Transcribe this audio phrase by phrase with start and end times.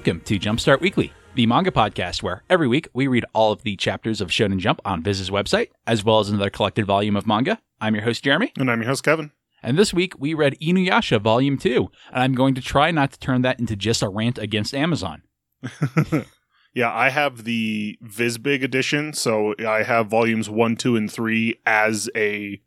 [0.00, 3.76] Welcome to Jumpstart Weekly, the manga podcast where every week we read all of the
[3.76, 7.60] chapters of Shonen Jump on Viz's website, as well as another collected volume of manga.
[7.82, 9.30] I'm your host, Jeremy, And I'm your host, Kevin.
[9.62, 13.18] and this week we read Inuyasha Volume 2, and I'm going to try not to
[13.18, 15.22] turn that into just a rant against Amazon.
[16.72, 22.08] Yeah, I have the VIZBIG edition, so I have volumes one, two, and three as
[22.16, 22.62] a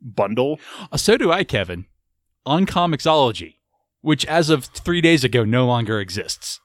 [0.00, 0.58] bundle.
[0.90, 1.84] Uh, so do I, Kevin,
[2.46, 3.56] on Comixology,
[4.00, 6.60] which as of three days ago no longer exists.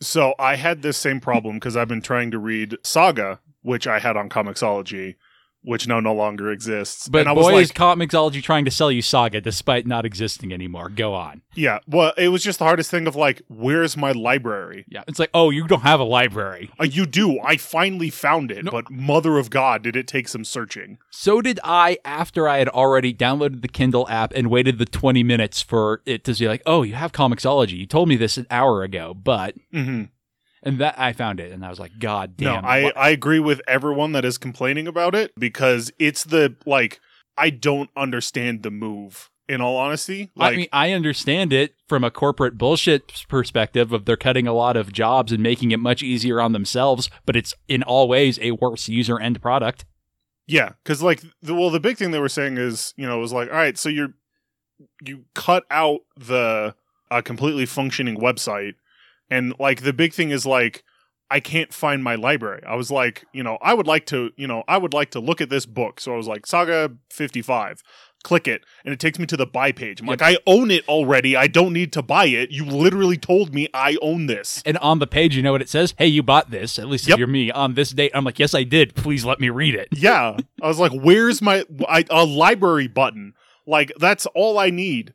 [0.00, 3.98] So I had this same problem because I've been trying to read Saga, which I
[4.00, 5.16] had on Comixology,
[5.64, 7.08] which now no longer exists.
[7.08, 10.04] But and I boy, was like, is Comixology trying to sell you Saga despite not
[10.04, 10.88] existing anymore.
[10.88, 11.42] Go on.
[11.54, 14.84] yeah, well, it was just the hardest thing of like, where's my library?
[14.88, 16.70] Yeah, it's like, oh, you don't have a library.
[16.78, 17.40] Uh, you do.
[17.40, 18.70] I finally found it, No.
[18.70, 20.98] but mother of God, did it take some searching?
[21.10, 25.22] So did I after I had already downloaded the Kindle app and waited the 20
[25.22, 27.78] minutes for it to be like, oh, you have Comixology.
[27.78, 29.54] You told me this an hour ago, but.
[29.72, 30.04] hmm
[30.64, 32.62] And that I found it, and I was like, God damn.
[32.62, 37.00] No, I, I agree with everyone that is complaining about it because it's the like
[37.36, 39.30] I don't understand the move.
[39.46, 44.06] In all honesty, like I mean, I understand it from a corporate bullshit perspective of
[44.06, 47.52] they're cutting a lot of jobs and making it much easier on themselves, but it's
[47.68, 49.84] in all ways a worse user end product.
[50.46, 53.20] yeah, because like the well, the big thing they were saying is you know it
[53.20, 54.14] was like all right, so you're
[55.04, 56.74] you cut out the
[57.10, 58.76] uh, completely functioning website,
[59.30, 60.82] and like the big thing is like
[61.30, 62.62] I can't find my library.
[62.66, 65.20] I was like, you know, I would like to, you know, I would like to
[65.20, 65.98] look at this book.
[66.00, 67.82] So I was like, Saga 55.
[68.22, 70.00] Click it, and it takes me to the buy page.
[70.00, 70.20] I'm Yep.
[70.20, 71.36] like, I own it already.
[71.36, 72.50] I don't need to buy it.
[72.50, 74.62] You literally told me I own this.
[74.64, 75.94] And on the page, you know what it says?
[75.98, 77.16] Hey, you bought this, at least Yep.
[77.16, 78.12] if you're me, on this date.
[78.14, 78.94] I'm like, yes, I did.
[78.94, 79.88] Please let me read it.
[79.92, 80.38] Yeah.
[80.62, 83.34] I was like, where's my I, a library button?
[83.66, 85.12] Like, that's all I need.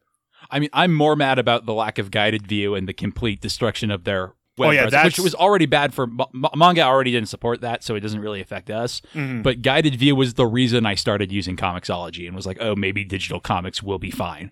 [0.49, 3.91] I mean, I'm more mad about the lack of guided view and the complete destruction
[3.91, 6.81] of their web Oh, yeah, presence, which was already bad for ma- ma- manga.
[6.81, 9.01] Already didn't support that, so it doesn't really affect us.
[9.13, 9.41] Mhm.
[9.43, 13.03] But guided view was the reason I started using Comixology and was like, oh, maybe
[13.05, 14.51] digital comics will be fine.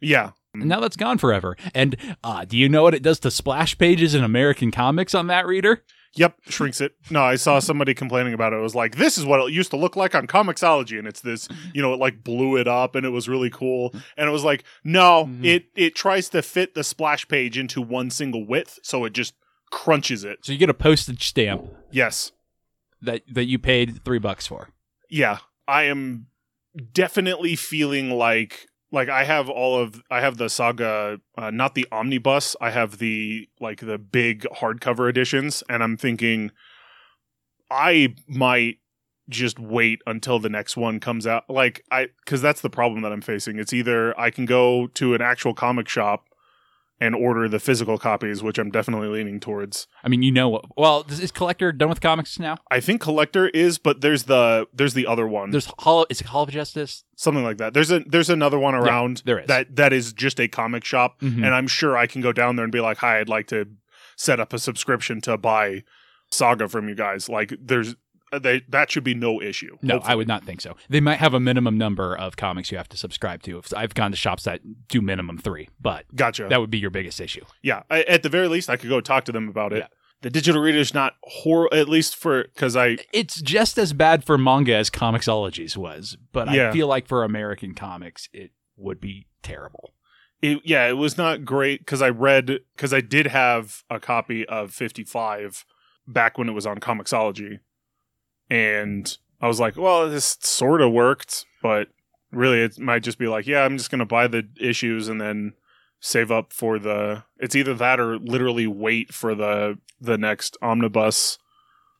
[0.00, 0.30] Yeah.
[0.52, 1.56] And now that's gone forever.
[1.74, 5.28] And uh, do you know what it does to splash pages in American comics on
[5.28, 5.84] that reader?
[6.14, 6.94] Yep, shrinks it.
[7.08, 8.56] No, I saw somebody complaining about it.
[8.56, 11.20] It was like, this is what it used to look like on Comixology, and it's
[11.20, 13.94] this, you know, it like blew it up, and it was really cool.
[14.16, 15.44] And it was like, no, Mhm.
[15.44, 19.34] it it tries to fit the splash page into one single width, so it just
[19.70, 20.40] crunches it.
[20.42, 22.32] So you get a postage stamp Yes,
[23.00, 24.70] that that you paid three bucks for.
[25.08, 25.38] yeah,
[25.68, 26.26] I am
[26.92, 31.86] definitely feeling like like I have all of I have the saga, uh, not the
[31.92, 32.56] omnibus.
[32.60, 36.50] I have the like the big hardcover editions, and I'm thinking
[37.70, 38.78] I might
[39.28, 41.48] just wait until the next one comes out.
[41.48, 43.58] Like I, because that's the problem that I'm facing.
[43.58, 46.24] It's either I can go to an actual comic shop
[47.00, 49.86] and order the physical copies, which I'm definitely leaning towards.
[50.04, 52.58] I mean, you know, well, is, collector done with comics now?
[52.70, 56.06] I think collector is, but there's the there's the other one, There's Hall.
[56.10, 57.04] Is it Hall of Justice?
[57.16, 57.74] something like that.
[57.74, 59.46] There's a there's another one around there is.
[59.48, 61.36] that that is just a comic shop, Mhm.
[61.44, 63.66] and I'm sure I can go down there and be like, "Hi, I'd like to
[64.16, 65.84] set up a subscription to buy
[66.30, 67.94] Saga from you guys." Like, there's
[68.38, 69.76] they that should be no issue.
[69.82, 70.76] No, I would not think so.
[70.88, 73.60] They might have a minimum number of comics you have to subscribe to.
[73.76, 76.46] I've gone to shops that do minimum three, but Gotcha.
[76.48, 77.44] that would be your biggest issue.
[77.62, 79.78] yeah, I, at the very least, I could go talk to them about it.
[79.78, 79.86] Yeah.
[80.22, 84.36] The digital reader's not horrible, at least for because I It's just as bad for
[84.36, 89.94] manga as Comixology's was, but I feel like for American comics, it would be terrible.
[90.42, 94.46] it, yeah, it was not great because I read because I did have a copy
[94.46, 95.64] of 55
[96.06, 97.60] back when it was on Comixology,
[98.50, 101.88] and I was like, well, this sort of worked, but
[102.30, 105.54] really, it might just be like, yeah, I'm just gonna buy the issues and then
[106.00, 107.24] save up for the.
[107.38, 111.38] It's either that or literally wait for the the next omnibus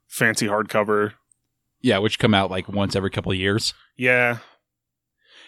[0.06, 1.12] fancy hardcover.
[1.80, 3.72] Yeah, which come out like once every couple of years.
[3.96, 4.38] Yeah,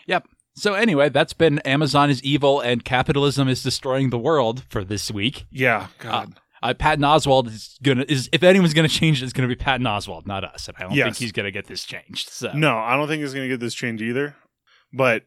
[0.07, 0.29] Yep.
[0.55, 5.11] So anyway, that's been Amazon is evil and capitalism is destroying the world for this
[5.11, 5.47] week.
[5.51, 6.35] yeah, God.
[6.35, 9.57] Uh, Uh, Patton Oswalt is gonna is if anyone's gonna change it, it's gonna be
[9.57, 10.69] Patton Oswalt, not us.
[10.69, 12.29] And I don't think he's gonna get this changed.
[12.29, 14.37] So No, I don't think he's going to get this change either.
[14.93, 15.25] But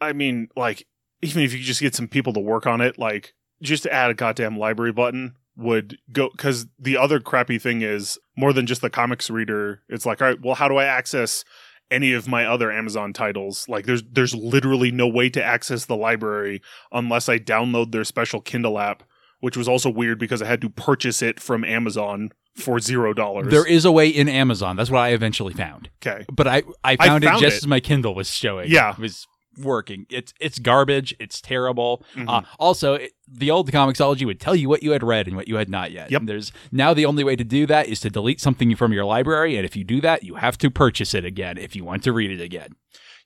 [0.00, 0.86] I mean, like,
[1.22, 4.10] even if you just get some people to work on it, like, just to add
[4.10, 6.30] a goddamn library button would go.
[6.30, 9.82] Because the other crappy thing is more than just the comics reader.
[9.88, 11.44] It's like, all right, well, how do I access
[11.90, 13.68] any of my other Amazon titles?
[13.68, 16.62] Like, there's there's literally no way to access the library
[16.92, 19.02] unless I download their special Kindle app,
[19.40, 23.48] which was also weird because I had to purchase it from Amazon for zero dollars.
[23.50, 24.76] there is a way in Amazon.
[24.76, 25.90] That's what I eventually found.
[26.04, 26.24] okay.
[26.32, 27.62] But I I found it found just it.
[27.62, 28.68] as my Kindle was showing.
[28.70, 28.90] Yeah.
[28.92, 29.26] It was
[29.60, 30.06] working.
[30.10, 31.14] It's it's garbage.
[31.20, 32.04] It's terrible.
[32.14, 32.28] Mhm.
[32.28, 35.48] Uh, also, it, the old Comixology would tell you what you had read and what
[35.48, 36.10] you had not yet.
[36.10, 36.20] Yep.
[36.20, 39.04] And there's now the only way to do that is to delete something from your
[39.04, 42.02] library, and if you do that, you have to purchase it again if you want
[42.04, 42.70] to read it again.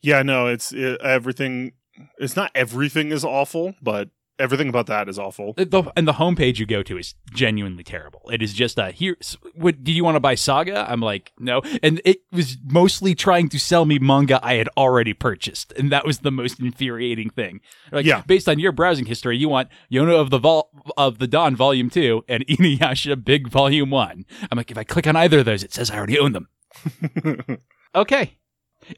[0.02, 1.72] yeah, no, it's it, everything.
[2.18, 4.08] It's not everything is awful, but
[4.42, 5.54] everything about that is awful.
[5.54, 8.28] The- and the homepage you go to is genuinely terrible.
[8.32, 9.16] It is just a here.
[9.54, 10.84] What do you want to buy Saga?
[10.90, 15.14] I'm like no, and it was mostly trying to sell me manga I had already
[15.14, 17.60] purchased, and that was the most infuriating thing.
[17.90, 18.22] Like, Yeah.
[18.26, 21.88] based on your browsing history, you want Yona of the Vol of the Dawn Volume
[21.88, 24.24] Two and Inuyasha Big Volume One.
[24.50, 26.48] I'm like, if I click on either of those, it says I already own them.
[27.94, 28.38] Okay.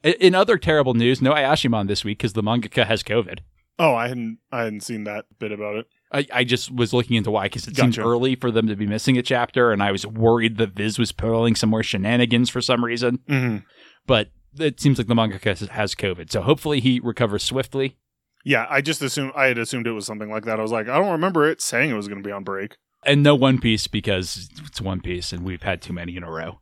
[0.03, 3.41] In other terrible news, no Ayashimon this week because the mangaka has COVID.
[3.79, 5.87] Oh, I hadn't I hadn't seen that bit about it.
[6.13, 8.87] I, I just was looking into why because it seemed early for them to be
[8.87, 12.61] missing a chapter, and I was worried that Viz was pulling some more shenanigans for
[12.61, 13.19] some reason.
[13.27, 13.59] hmm
[14.07, 17.97] But it seems like the mangaka has- has COVID, so hopefully he recovers swiftly.
[18.45, 20.59] Yeah, I just assumed I had assumed it was something like that.
[20.59, 22.77] I was like, I don't remember it saying it was going to be on break.
[23.05, 26.31] And no One Piece because it's One Piece, and we've had too many in a
[26.31, 26.61] row.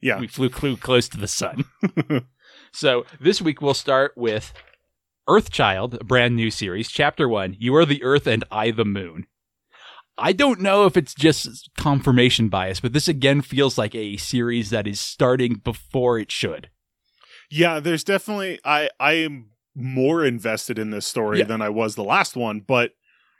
[0.00, 1.64] Yeah, We flew cl- close to the sun.
[2.72, 4.52] so this week we'll start with
[5.28, 7.56] Earthchild, a brand new series, Chapter One.
[7.58, 9.26] You are the Earth and I the Moon.
[10.18, 14.70] I don't know if it's just confirmation bias, but this again feels like a series
[14.70, 16.68] that is starting before it should.
[17.50, 17.80] yeah.
[17.80, 21.44] There's definitely I I am more invested in this story Yeah.
[21.46, 22.92] than I was the last one, but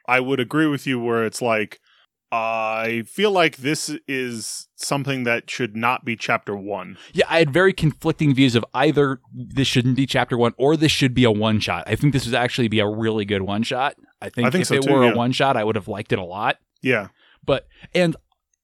[0.08, 1.78] I would agree with you where it's like
[2.34, 6.96] I feel like this is something that should not be chapter one.
[7.12, 10.90] Yeah, I had very conflicting views of either this shouldn't be chapter one or this
[10.90, 11.84] should be a one shot.
[11.86, 13.96] I think this would actually be a really good one shot.
[14.22, 15.12] I think, I think if so it too, were yeah.
[15.12, 16.56] a one shot, I would have liked it a lot.
[16.80, 17.08] Yeah,
[17.44, 18.16] But and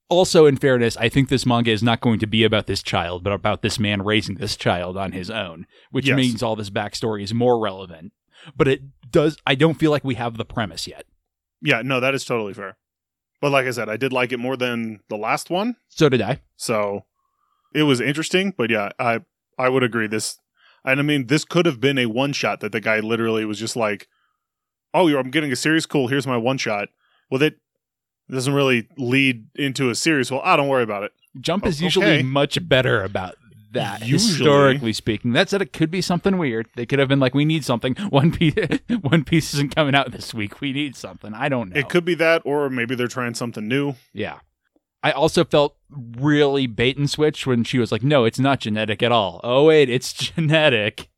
[0.09, 3.23] also in fairness, I think this manga is not going to be about this child,
[3.23, 6.17] but about this man raising this child on his own, which Yes.
[6.17, 8.12] means all this backstory is more relevant.
[8.56, 8.81] But it
[9.11, 11.05] does I don't feel like we have the premise yet.
[11.61, 11.82] yeah.
[11.82, 12.79] No, that is totally fair.
[13.40, 15.76] But like I said, I did like it more than the last one.
[15.88, 16.40] So did I.
[16.56, 17.05] So
[17.75, 19.20] it was interesting, but yeah, I
[19.58, 20.38] I would agree this
[20.85, 23.58] and I mean this could have been a one shot that the guy literally was
[23.58, 24.08] just like,
[24.93, 26.88] "Oh, you're I'm getting a series cool, here's my one shot."
[27.31, 27.55] Well, that
[28.31, 30.31] doesn't really lead into a series.
[30.31, 31.12] Well, I don't worry about it.
[31.41, 33.37] Jump is O- usually much better about
[33.73, 34.19] that, Usually.
[34.38, 35.32] historically speaking.
[35.32, 36.69] That said, it could be something weird.
[36.76, 37.94] They could have been like, "We need something.
[38.11, 38.55] One piece,
[39.03, 40.61] One Piece isn't coming out this week.
[40.61, 41.79] We need something." I don't know.
[41.79, 43.94] It could be that or maybe they're trying something new.
[44.12, 44.38] Yeah.
[45.03, 49.03] I also felt really bait and switch when she was like, "No, it's not genetic
[49.03, 51.09] at all." Oh wait, it's genetic.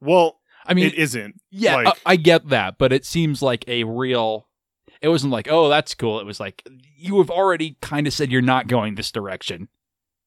[0.00, 1.40] Well, I mean, it isn't.
[1.50, 4.48] yeah, like- I, I get that, but it seems like a real.
[5.00, 8.30] It wasn't like, "Oh, that's cool." It was like you have already kind of said
[8.32, 9.68] you're not going this direction,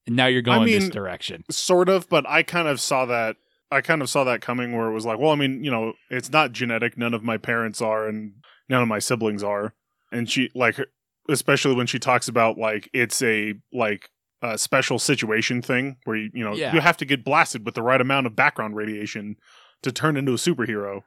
[0.08, 1.44] and now you're going this mean- direction.
[1.50, 3.36] Sort of, but I kind of saw that
[3.70, 5.92] I kind of saw that coming where it was like, well, I mean, you know,
[6.10, 6.96] it's not genetic.
[6.98, 8.32] None of my parents are and
[8.68, 9.74] none of my siblings are.
[10.10, 10.80] And she like
[11.28, 14.08] especially when she talks about like it's a like
[14.40, 16.72] a special situation thing where you you know, Yeah.
[16.74, 19.36] you have to get blasted with the right amount of background radiation
[19.82, 21.02] to turn into a superhero.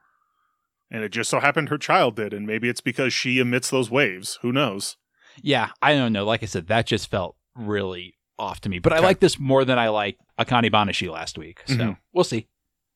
[0.91, 3.89] And it just so happened her child did, and maybe it's because she emits those
[3.89, 4.37] waves.
[4.41, 4.97] Who knows?
[5.41, 6.25] Yeah, I don't know.
[6.25, 8.79] Like I said, that just felt really off to me.
[8.79, 11.61] But I like this more than I like Akane Banashi last week.
[11.67, 11.97] So Mhm.
[12.11, 12.47] we'll see.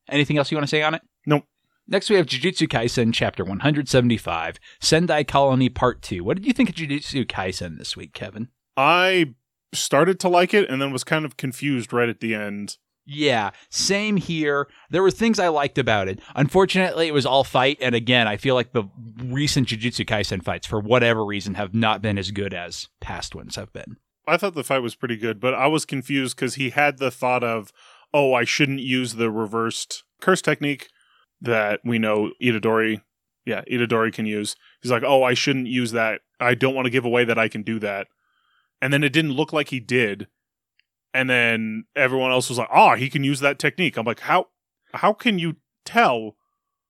[0.10, 1.02] Anything else you want to say on it?
[1.26, 1.46] Nope.
[1.88, 6.24] Next, we have Jujutsu Kaisen Chapter 175, Sendai Colony Part 2.
[6.24, 8.50] What did you think of Jujutsu Kaisen this week, Kevin?
[8.76, 9.36] I
[9.74, 12.78] started to like it and then was kind of confused right at the end.
[13.08, 14.68] Yeah, same here.
[14.90, 16.20] There were things I liked about it.
[16.36, 18.86] Unfortunately, it was all fight, and again, I feel like the
[19.24, 23.58] recent Jujutsu Kaisen fights, for whatever reason, have not been as good as past ones
[23.58, 23.98] have been.
[24.28, 27.12] I thought the fight was pretty good, but I was confused because he had the
[27.12, 27.72] thought of,
[28.14, 30.90] oh, I shouldn't use the reversed curse technique
[31.42, 33.02] that we know Itadori,
[33.46, 34.56] yeah, Itadori can use.
[34.82, 36.22] He's like, oh, I shouldn't use that.
[36.40, 38.08] I don't want to give away that I can do that.
[38.82, 40.28] And then it didn't look like he did.
[41.14, 43.98] And then everyone else was like, oh, he can use that technique.
[43.98, 44.48] I'm like, how,
[44.94, 46.36] how can you tell?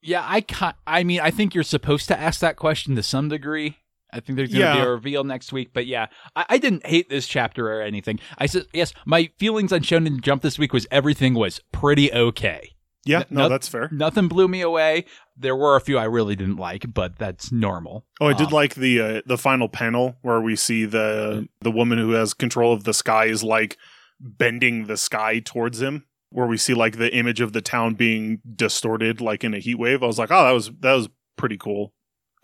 [0.01, 3.29] Yeah, I ca I mean, I think you're supposed to ask that question to some
[3.29, 3.77] degree.
[4.13, 6.85] I think there's going to be a reveal next week, but yeah, I, I didn't
[6.85, 8.19] hate this chapter or anything.
[8.37, 8.93] I said yes.
[9.05, 12.71] My feelings on Shonen Jump this week was everything was pretty okay.
[13.07, 13.89] Yeah, no, no- that's fair.
[13.91, 15.05] Nothing blew me away.
[15.37, 18.05] There were a few I really didn't like, but that's normal.
[18.21, 21.69] Oh, I did Um, like the uh, the final panel where we see the the
[21.71, 23.77] woman who has control of the sky is like
[24.19, 26.05] bending the sky towards him.
[26.29, 29.75] Where we see like the image of the town being distorted, like in a heat
[29.75, 30.03] wave.
[30.03, 31.93] I was like, oh, that was that was pretty cool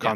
[0.02, 0.10] Yeah.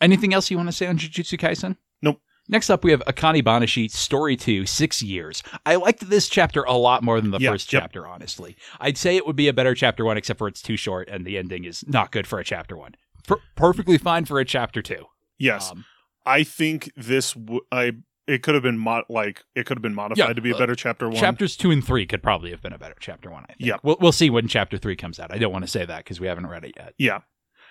[0.00, 1.76] Anything else you want to say on Jujutsu Kaisen?
[2.02, 2.20] Nope.
[2.48, 5.42] Next up, we have Akane Banashi, Story 2, Six Years.
[5.66, 7.82] I liked this chapter a lot more than the Yeah, first yep.
[7.82, 8.56] chapter, honestly.
[8.80, 11.26] I'd say it would be a better chapter 1, except for it's too short and
[11.26, 12.94] the ending is not good for a chapter 1.
[13.26, 15.04] Per- perfectly fine for a chapter 2.
[15.38, 15.84] Yes, Um,
[16.24, 17.32] I think this.
[17.34, 17.92] W- I
[18.26, 20.54] it could have been mod- like it could have been modified Yeah, to be a
[20.54, 21.16] uh, better chapter one.
[21.16, 23.58] chapters 2 and 3 could probably have been a better chapter 1, I think.
[23.60, 23.76] Yeah.
[23.82, 25.32] We'll, we'll see when chapter 3 comes out.
[25.32, 26.94] I don't want to say that because we haven't read it yet.
[26.98, 27.20] Yeah,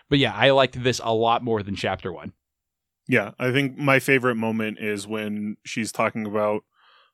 [0.10, 2.34] But yeah, I liked this a lot more than chapter 1.
[3.08, 3.32] yeah.
[3.40, 6.64] I think my favorite moment is when she's talking about.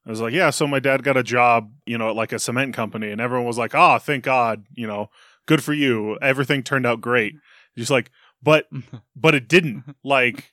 [0.05, 0.49] I was like, yeah.
[0.49, 3.47] So my dad got a job, you know, at like a cement company, and everyone
[3.47, 5.09] was like, oh, thank God, you know,
[5.45, 6.17] good for you.
[6.21, 7.35] Everything turned out great.
[7.77, 8.67] Just like, but
[9.15, 9.95] but it didn't.
[10.03, 10.51] Like,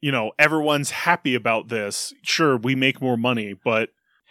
[0.00, 2.12] you know, everyone's happy about this.
[2.22, 3.90] Sure, we make more money, but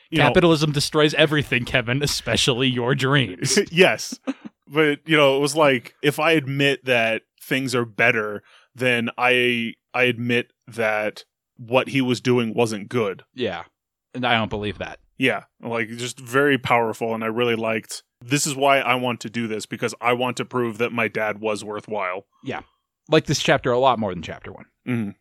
[0.10, 3.58] you know, Capitalism destroys everything, Kevin, especially your dreams.
[3.72, 4.20] yes.
[4.68, 8.44] But you know, it was like if I admit that things are better,
[8.76, 11.24] then I I admit that
[11.58, 13.24] what he was doing wasn't good.
[13.34, 13.64] yeah.
[14.14, 15.00] And I don't believe that.
[15.20, 19.30] Yeah, like just very powerful and I really liked this is why I want to
[19.30, 22.26] do this because I want to prove that my dad was worthwhile.
[22.44, 22.62] Yeah.
[23.10, 24.66] Like this chapter a lot more than chapter 1.
[24.88, 25.16] Mhm.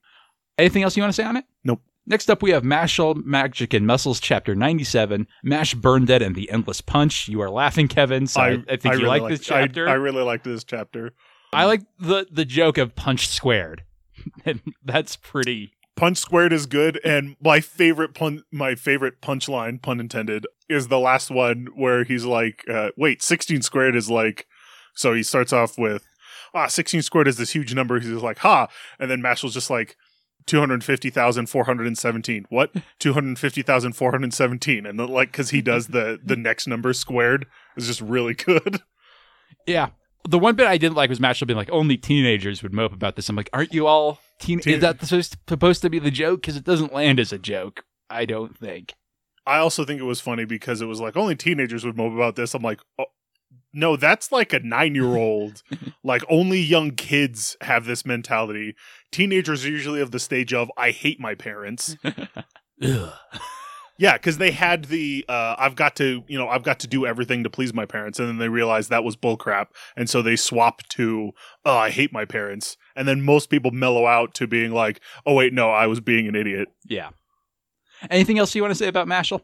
[0.56, 1.45] Anything else you want to say on it?
[1.62, 1.83] Nope.
[2.06, 6.80] Next up, we have Mashle Magic and Muscles, Chapter 97, Mash Burnedead and the Endless
[6.80, 7.28] Punch.
[7.28, 9.88] You are laughing, Kevin, so I, I think you really like this chapter.
[9.88, 11.12] I, I I, really liked this chapter.
[11.53, 13.85] Like the, the joke of punch squared.
[14.45, 15.73] and that's pretty.
[15.97, 20.99] Punch squared is good, and my favorite pun, my favorite punchline, pun intended, is the
[20.99, 24.47] last one where he's like, uh, "Wait, sixteen squared is like."
[24.95, 26.07] So he starts off with,
[26.53, 29.97] "Ah, sixteen squared is this huge number." He's like, "Ha!" And then Mashall's just like,
[30.47, 32.47] two hundred fifty thousand four hundred and seventeen.
[32.49, 32.73] What?
[32.99, 34.87] Two hundred fifty thousand four hundred seventeen.
[34.87, 38.81] And then, like, because he does the the next number squared is just really good.
[39.67, 39.91] Yeah.
[40.28, 43.16] The one bit I didn't like was Mashal being like, only teenagers would mope about
[43.16, 43.28] this.
[43.28, 44.61] I'm like, aren't you all teen?
[44.61, 46.42] Teen- Is that supposed supposed to be the joke?
[46.42, 47.85] Because it doesn't land as a joke.
[48.11, 48.95] I don't think.
[49.47, 52.35] I also think it was funny because it was like only teenagers would mope about
[52.37, 52.54] this.
[52.54, 53.06] I'm like, oh,
[53.73, 55.62] no, that's like a nine year old.
[56.04, 58.75] like only young kids have this mentality.
[59.12, 61.97] Teenagers are usually of the stage of I hate my parents.
[63.99, 67.07] Yeah, because they had the uh, I've got to you know I've got to do
[67.07, 70.37] everything to please my parents, and then they realized that was bullcrap, and so they
[70.37, 71.33] swap to
[71.65, 75.35] oh I hate my parents, and then most people mellow out to being like oh
[75.35, 76.69] wait no I was being an idiot.
[76.85, 77.11] Yeah.
[78.11, 79.41] Anything else you want to say about Mashle?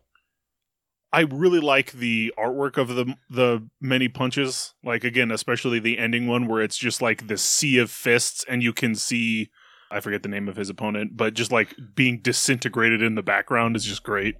[1.12, 4.74] I really like the artwork of the the many punches.
[4.82, 8.62] Like again, especially the ending one where it's just like the sea of fists, and
[8.62, 9.50] you can see
[9.92, 13.76] I forget the name of his opponent, but just like being disintegrated in the background
[13.76, 14.36] is just great.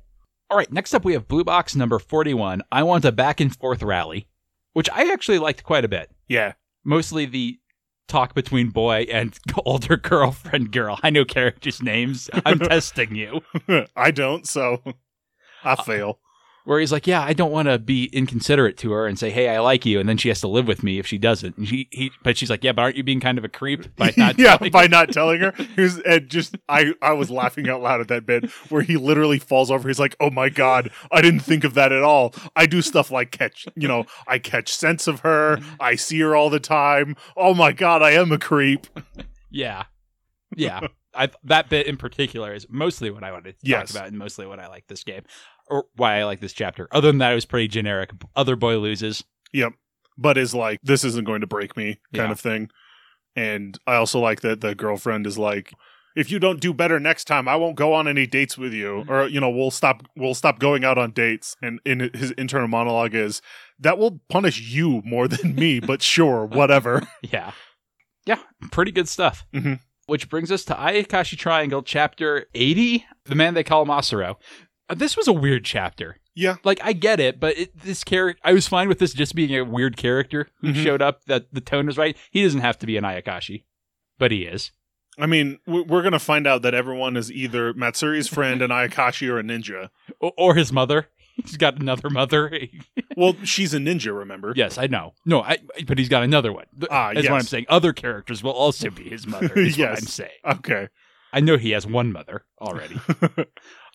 [0.51, 2.63] All right, next up we have Blue Box number 41.
[2.73, 4.29] I want a back and forth rally,
[4.73, 6.11] which I actually liked quite a bit.
[6.29, 6.55] Yeah,
[6.85, 7.59] Mostly the
[8.09, 10.99] talk between boy and older girlfriend girl.
[11.03, 12.29] I know characters' names.
[12.45, 13.43] I'm testing you.
[13.97, 14.83] I don't, so
[15.63, 16.19] I uh, fail.
[16.65, 19.49] Where he's like, "Yeah, I don't want to be inconsiderate to her and say, "Hey,
[19.49, 21.57] I like you," and then she has to live with me if she doesn't.
[21.57, 23.97] And she, he, but she's like, "Yeah, but aren't you being kind of a creep
[23.97, 25.53] by not?" yeah, by not telling her.
[25.77, 28.97] He was, and just I, I was laughing out loud at that bit where he
[28.97, 29.89] literally falls over.
[29.89, 32.33] He's like, "Oh my god, I didn't think of that at all.
[32.55, 35.57] I do stuff like catch, you know, I catch sense of her.
[35.57, 35.75] Mm-hmm.
[35.81, 37.17] I see her all the time.
[37.37, 38.87] Oh my god, I am a creep."
[39.55, 39.85] Yeah,
[40.57, 40.87] yeah.
[41.15, 43.93] I, that bit in particular is mostly what I wanted to Yes.
[43.93, 45.25] talk about, and mostly what I like this game,
[45.69, 46.89] or why I like this chapter.
[46.93, 48.11] Other than that, it was pretty generic.
[48.37, 49.25] Other boy loses.
[49.53, 49.73] Yep.
[50.19, 52.33] But is like, this isn't going to break me kind Yeah.
[52.33, 52.71] of thing.
[53.35, 55.73] And I also like that the girlfriend is like,
[56.15, 59.07] if you don't do better next time, I won't go on any dates with you.
[59.09, 61.57] Or, you know, we'll stop we'll stop going out on dates.
[61.63, 63.41] And in his internal monologue is
[63.79, 67.07] that will punish you more than me, but sure, whatever.
[67.23, 67.53] Yeah,
[68.27, 68.41] yeah.
[68.71, 69.47] Pretty good stuff.
[69.55, 69.81] Mhm.
[70.07, 73.07] Which brings us to Ayakashi Triangle, chapter eighty.
[73.25, 74.37] The man they call Masuro.
[74.93, 76.19] Uh, This was a weird chapter.
[76.35, 76.57] Yeah.
[76.65, 79.55] Like I get it, but it, this character, I was fine with this just being
[79.55, 80.83] a weird character who Mhm.
[80.83, 81.25] showed up.
[81.27, 82.17] That the tone was right.
[82.31, 83.65] He doesn't have to be an Ayakashi,
[84.19, 84.71] but he is.
[85.19, 88.71] I mean, we- we're going to find out that everyone is either Matsuri's friend, an
[88.71, 89.91] Ayakashi, or a ninja.
[90.23, 91.09] O- or his mother.
[91.37, 92.51] He's got another mother.
[93.15, 94.55] Well, she's a ninja, remember?
[94.57, 95.13] yes, I know.
[95.27, 95.59] No, I.
[95.87, 96.65] But he's got another one.
[96.91, 97.31] Ah, That's yes.
[97.31, 97.67] what I'm saying.
[97.69, 99.53] Other characters will also be his mother.
[99.59, 99.91] Is Yes.
[99.91, 100.31] what I'm saying.
[100.47, 100.89] Okay.
[101.31, 102.99] I know he has one mother already.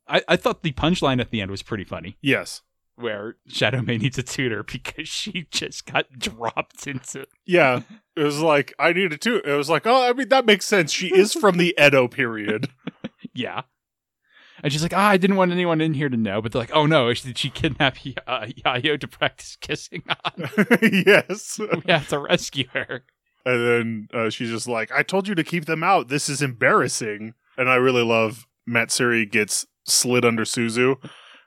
[0.10, 2.62] I, I thought the punchline at the end was pretty funny, yes.
[2.96, 7.26] where Shadow May needs a tutor because she just got dropped into.
[7.46, 7.82] Yeah.
[8.16, 9.42] It was like, I needed to.
[9.42, 10.92] It was like, oh, I mean, that makes sense.
[10.92, 12.70] She is from the Edo period.
[13.34, 13.64] Yeah.
[14.64, 16.42] And she's like, ah, I didn't want anyone in here to know.
[16.42, 20.50] But they're like, oh no, did she kidnap uh, Yayo to practice kissing on?
[20.82, 21.60] yes.
[21.60, 23.04] we have to rescue her.
[23.46, 26.08] And then uh, she's just like, I told you to keep them out.
[26.08, 27.36] This is embarrassing.
[27.58, 30.98] And I really love Matsuri gets slid under Suzu.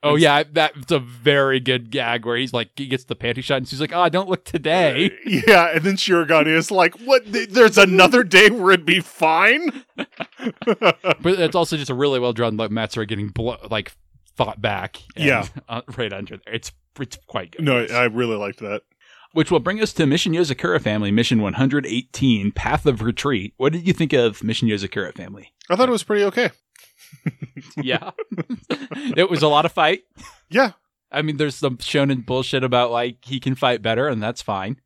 [0.03, 3.45] Oh It's- yeah, that's a very good gag where he's like he gets the panty
[3.45, 7.23] shot and she's like, "Oh, don't look today." Yeah, and then Shirogane is like, "What?
[7.27, 9.85] There's another day where it'd be fine."
[11.23, 13.93] But it's also just a really well drawn like Matsuri getting blo- like
[14.37, 14.99] fought back.
[15.17, 15.47] and, Yeah.
[15.69, 16.55] uh, right under there.
[16.55, 17.65] It's it's quite good.
[17.65, 18.83] no, I really liked that.
[19.33, 23.55] Which will bring us to Mission Yozakura Family, Mission 118, Path of Retreat.
[23.59, 25.53] What did you think of Mission Yozakura Family?
[25.69, 26.51] I thought it was pretty okay.
[27.76, 28.11] Yeah,
[29.17, 30.02] it was a lot of fight.
[30.50, 30.73] Yeah,
[31.12, 34.81] I mean, there's some shonen bullshit about like he can fight better, and that's fine.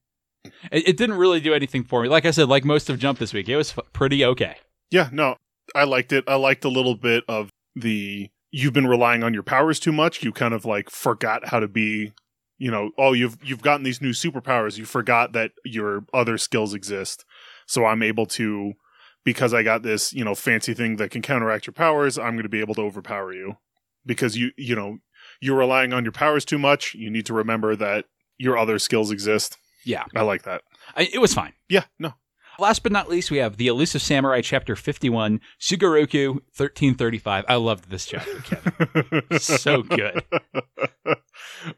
[0.70, 2.08] It, it didn't really do anything for me.
[2.08, 4.56] Like I said, like most of Jump this week, it was f- pretty okay.
[4.90, 5.36] yeah, no,
[5.74, 6.24] I liked it.
[6.26, 10.22] I liked a little bit of the you've been relying on your powers too much.
[10.22, 12.12] You kind of like forgot how to be.
[12.58, 14.78] You know, oh, you've you've gotten these new superpowers.
[14.78, 17.24] You forgot that your other skills exist.
[17.66, 18.74] So I'm able to,
[19.24, 22.18] because I got this, you know, fancy thing that can counteract your powers.
[22.18, 23.56] I'm going to be able to overpower you
[24.06, 24.98] because you, you know,
[25.40, 26.94] you're relying on your powers too much.
[26.94, 28.06] You need to remember that
[28.38, 29.56] your other skills exist.
[29.84, 30.04] Yeah.
[30.14, 30.62] I like that.
[30.96, 31.52] I, it was fine.
[31.68, 32.14] Yeah, no,
[32.58, 37.44] Last but not least, we have The Elusive Samurai, Chapter 51, Sugoroku 1335.
[37.48, 39.22] I loved this chapter, Kevin.
[39.40, 40.22] so good.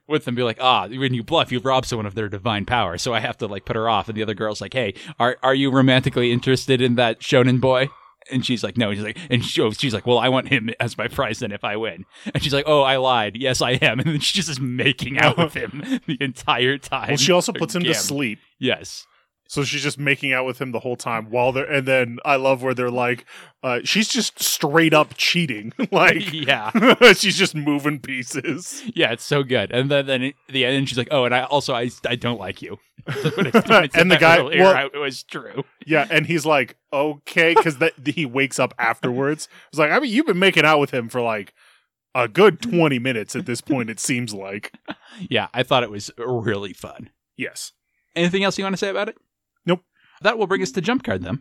[0.06, 2.98] With them be like, ah, when you bluff, you rob someone of their divine power.
[2.98, 4.08] So I have to like put her off.
[4.08, 7.88] And the other girl's like, hey, are are you romantically interested in that shonen boy?
[8.30, 8.88] And she's like, no.
[8.90, 11.52] And she's like, and oh, she's like, well, I want him as my prize then
[11.52, 12.04] if I win.
[12.34, 13.36] And she's like, oh, I lied.
[13.36, 14.00] Yes, I am.
[14.06, 17.08] And then she just is making out with him the entire time.
[17.08, 18.40] Well, she also puts him to sleep.
[18.58, 19.06] Yes.
[19.48, 22.36] So she's just making out with him the whole time while they're, and then I
[22.36, 23.24] love where they're like,
[23.62, 25.72] uh, she's just straight up cheating.
[25.92, 26.70] like, Yeah.
[27.14, 28.82] she's just moving pieces.
[28.94, 29.70] Yeah, it's so good.
[29.72, 32.60] And then, then the end, she's like, "Oh, and I also I, I don't like
[32.62, 32.78] you."
[33.36, 35.64] When I said And the guy- well- I- it was true.
[35.86, 36.06] Yeah.
[36.10, 37.54] And he's like, okay.
[37.54, 39.48] Cause that he wakes up afterwards.
[39.68, 41.54] It's like, I mean, you've been making out with him for like
[42.16, 44.72] a good 20 minutes at this point, it seems like.
[45.30, 47.10] Yeah, I thought it was really fun.
[47.36, 47.72] Yes.
[48.16, 49.16] Anything else you want to say about it?
[50.22, 51.38] That will bring us to jump card then.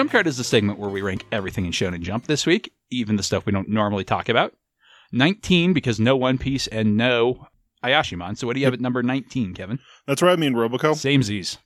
[0.00, 3.16] Jump card is the segment where we rank everything in Shonen Jump this week, even
[3.16, 4.54] the stuff we don't normally talk about.
[5.12, 7.48] 19 because no One Piece and no
[7.84, 8.38] Ayashimon.
[8.38, 9.78] So what do you have at number 19, Kevin?
[10.06, 10.32] That's right.
[10.32, 10.96] I mean, Roboco.
[10.96, 11.58] Same Z's.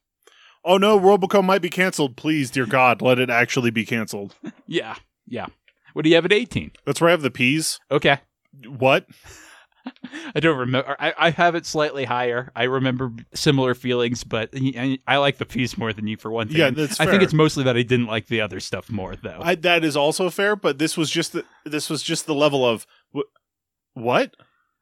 [0.64, 2.16] Oh no, Roboco might be canceled.
[2.16, 4.34] Please, dear God, let it actually be canceled.
[4.66, 4.96] Yeah,
[5.28, 5.46] yeah.
[5.92, 6.72] What do you have at 18?
[6.84, 7.78] That's where I have the peas.
[7.88, 8.18] Okay.
[8.66, 9.06] What?
[10.34, 10.96] I don't remember.
[10.98, 12.50] I, I have it slightly higher.
[12.54, 16.48] I remember similar feelings, but I, I like the piece more than you for one
[16.48, 16.56] thing.
[16.56, 17.08] Yeah, that's fair.
[17.08, 19.40] I think it's mostly that I didn't like the other stuff more, though.
[19.42, 22.66] I, that is also fair, but this was just the, this was just the level
[22.66, 23.20] of wh-
[23.94, 24.34] what?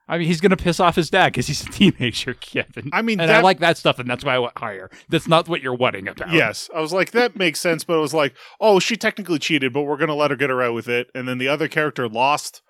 [0.09, 2.91] I mean, he's gonna piss off his dad because he's a teenager, Kevin.
[2.93, 4.91] I mean, and that, I like that stuff, and that's why I went higher.
[5.09, 6.33] That's not what you're wanting about.
[6.33, 9.73] Yes, I was like that makes sense, but it was like, oh, she technically cheated,
[9.73, 12.63] but we're gonna let her get away with it, and then the other character lost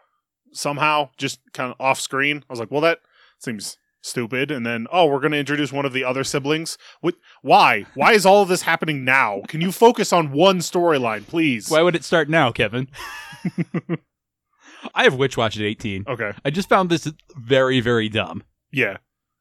[0.53, 2.39] somehow, just kind of off screen.
[2.49, 3.01] I was like, well, that
[3.39, 4.51] seems stupid.
[4.51, 6.77] And then, oh, we're gonna introduce one of the other siblings.
[7.01, 7.15] What?
[7.43, 7.87] Why?
[7.95, 9.43] Why is all of this happening now?
[9.49, 11.71] Can you focus on one storyline, please?
[11.71, 12.89] Why would it start now, Kevin?
[14.95, 16.05] I have Witch Watch at 18.
[16.09, 18.43] okay, I just found this very, very dumb.
[18.73, 18.97] yeah,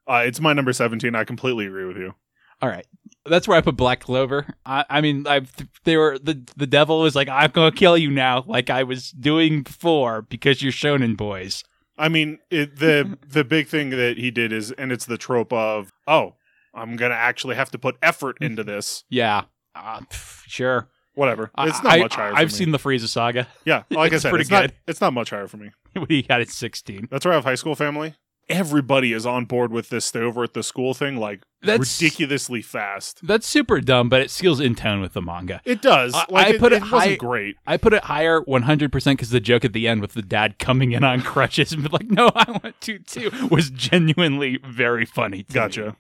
[0.08, 1.15] uh, it's my number seventeen.
[1.15, 2.13] I completely agree with you.
[2.62, 2.86] All right.
[3.25, 4.47] That's where I put Black Clover.
[4.65, 5.41] I, I mean, I
[5.84, 9.12] they were the the devil was like, I'm gonna kill you now, like I was
[9.12, 11.63] doing before because you're shonen boys.
[11.97, 15.53] I mean, it, the the big thing that he did is, and it's the trope
[15.53, 16.36] of, oh,
[16.73, 19.03] I'm gonna actually have to put effort into this.
[19.10, 19.43] Yeah,
[19.75, 20.89] uh, pff, sure.
[21.13, 22.34] Whatever, it's not I, much higher.
[22.34, 23.47] I, I've seen the Frieza saga.
[23.65, 24.73] Yeah, like It's I said, pretty it's not good.
[24.88, 25.71] it's not much higher for me.
[26.10, 27.10] we got it 16.
[27.12, 28.15] That's where I have high school family.
[28.51, 32.61] Everybody is on board with this stay over at the school thing, like That's ridiculously
[32.61, 33.19] fast.
[33.25, 35.61] That's super dumb, but it feels in tone with the manga.
[35.65, 36.13] It does.
[36.13, 37.55] I- like, I put it it wasn't high- great.
[37.65, 40.91] I put it higher 100% because the joke at the end with the dad coming
[40.91, 45.43] in on crutches and be like, no, I want to too, was genuinely very funny.
[45.43, 45.53] to me.
[45.53, 45.95] Gotcha.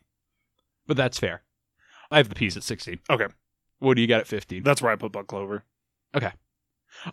[0.87, 1.43] But that's fair.
[2.09, 2.99] I have the P's at 16.
[3.09, 3.27] Okay.
[3.79, 4.63] What do you got at 15?
[4.63, 5.63] That's where I put Black Clover.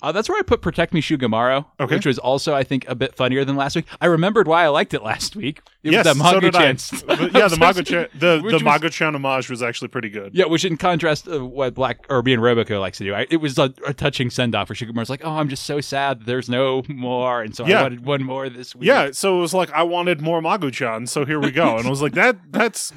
[0.03, 1.95] Uh, that's where I put Protect Me Shigemaru, Okay.
[1.97, 3.87] which was also, I think, a bit funnier than last week.
[4.01, 5.63] I remembered why I liked it last week.
[5.83, 6.73] It yes, was that so did I.
[7.07, 10.35] But yeah, the Magu-chan, the, Which the was- Magu-chan homage was actually pretty good.
[10.35, 13.39] Yeah, which in contrast to what Black or being Roboco likes to do, I, it
[13.39, 16.49] was a, a touching send off for Shigemaru's like, oh, I'm just so sad there's
[16.49, 17.81] no more, and so Yeah.
[17.81, 18.87] I wanted one more this week.
[18.89, 21.77] Yeah, so it was like I wanted more Magu-chan, so here we go.
[21.79, 22.93] And I was like, that that's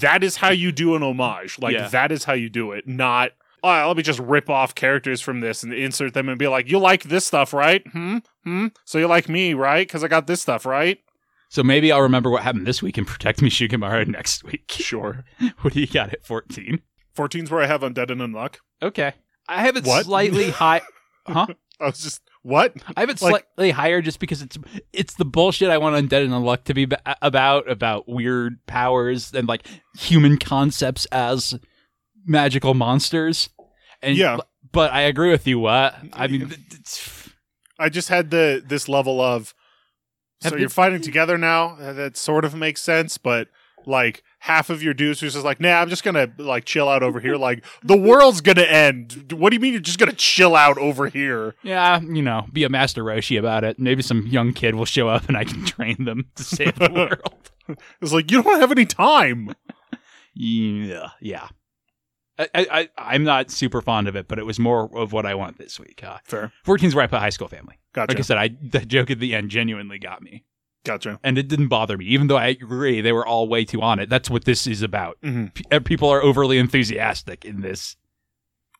[0.00, 1.58] that is how you do an homage.
[1.58, 1.88] Like Yeah.
[1.88, 2.86] that is how you do it.
[2.86, 6.68] Not let me just rip off characters from this and insert them and be like,
[6.70, 7.82] you like this stuff, right?
[7.92, 8.18] Hmm?
[8.44, 8.66] Hmm?
[8.84, 9.86] So you like me, right?
[9.86, 10.98] Because I got this stuff, right?
[11.50, 14.70] So maybe I'll remember what happened this week and protect me Shigemaru next week.
[14.70, 15.24] Sure.
[15.60, 16.80] what do you got at 14?
[17.16, 18.56] 14's where I have Undead and Unluck.
[18.82, 19.12] Okay.
[19.48, 20.04] I have it What?
[20.04, 20.82] slightly high.
[21.26, 21.46] Huh?
[21.80, 22.74] I was just what?
[22.96, 24.58] I have it Like- slightly higher just because it's
[24.92, 26.88] it's the bullshit I want Undead and Unluck to be
[27.22, 29.66] about about weird powers and like
[29.96, 31.58] human concepts as
[32.26, 33.48] magical monsters.
[34.02, 34.38] And Yeah.
[34.72, 35.58] but I agree with you.
[35.58, 37.28] What I mean, it's,
[37.78, 39.54] I just had the this level of
[40.40, 41.76] so you're fighting together now.
[41.80, 43.48] That sort of makes sense, but
[43.86, 47.02] like half of your dudes was just like, nah, I'm just gonna like chill out
[47.02, 47.36] over here.
[47.48, 49.32] Like the world's gonna end.
[49.32, 51.54] What do you mean you're just gonna chill out over here?
[51.64, 53.78] yeah, you know, be a master Roshi about it.
[53.80, 56.92] Maybe some young kid will show up and I can train them to save the
[57.68, 57.78] world.
[58.00, 59.54] It's like you don't have any time.
[60.34, 61.48] Yeah, yeah.
[62.38, 65.34] I, I, I'm not super fond of it, but it was more of what I
[65.34, 66.02] want this week.
[66.04, 66.52] Uh, Fair.
[66.64, 67.78] 14's where I put High School Family.
[67.92, 68.12] Gotcha.
[68.12, 70.44] Like I said, I the joke at the end genuinely got me,
[70.84, 71.18] gotcha.
[71.24, 73.98] and it didn't bother me, even though I agree they were all way too on
[73.98, 74.08] it.
[74.08, 75.18] That's what this is about.
[75.22, 77.96] hmm P- uh, people are overly enthusiastic in this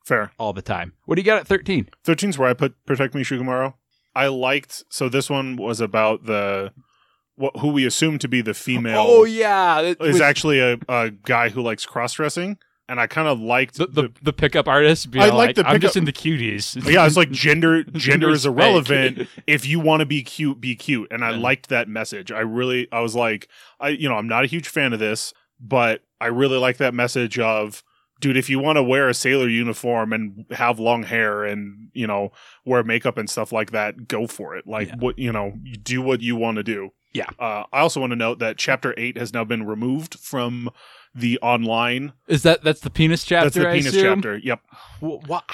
[0.04, 0.30] Fair.
[0.38, 0.92] all the time.
[1.06, 1.88] What do you got at 13?
[2.06, 3.74] 13's where I put Protect Me Shigemaru.
[4.14, 6.72] I liked so this one was about the
[7.36, 11.48] what who we assume to be the female Oh yeah, is actually a, a guy
[11.50, 12.58] who likes cross dressing.
[12.90, 15.10] And I kind of liked the, the the pickup artist.
[15.10, 16.74] Being I like, like the I'm pickup- just into cuties.
[16.90, 19.28] yeah, it's like gender gender is irrelevant.
[19.46, 21.08] If you want to be cute, be cute.
[21.10, 21.36] And I Yeah.
[21.38, 22.32] liked that message.
[22.32, 23.48] I really I was like,
[23.78, 26.94] I you know, I'm not a huge fan of this, but I really like that
[26.94, 27.82] message of
[28.20, 32.04] dude, if you want to wear a sailor uniform and have long hair and, you
[32.04, 32.32] know,
[32.64, 34.66] wear makeup and stuff like that, go for it.
[34.66, 34.96] Like Yeah.
[34.96, 36.90] what you know, you do what you want to do.
[37.14, 37.28] Yeah.
[37.38, 40.68] Uh, I also want to note that chapter eight has now been removed from
[41.18, 42.12] the online.
[42.26, 43.50] Is that that's the penis chapter?
[43.50, 44.36] That's the penis chapter.
[44.38, 44.60] Yep.
[45.00, 45.44] What?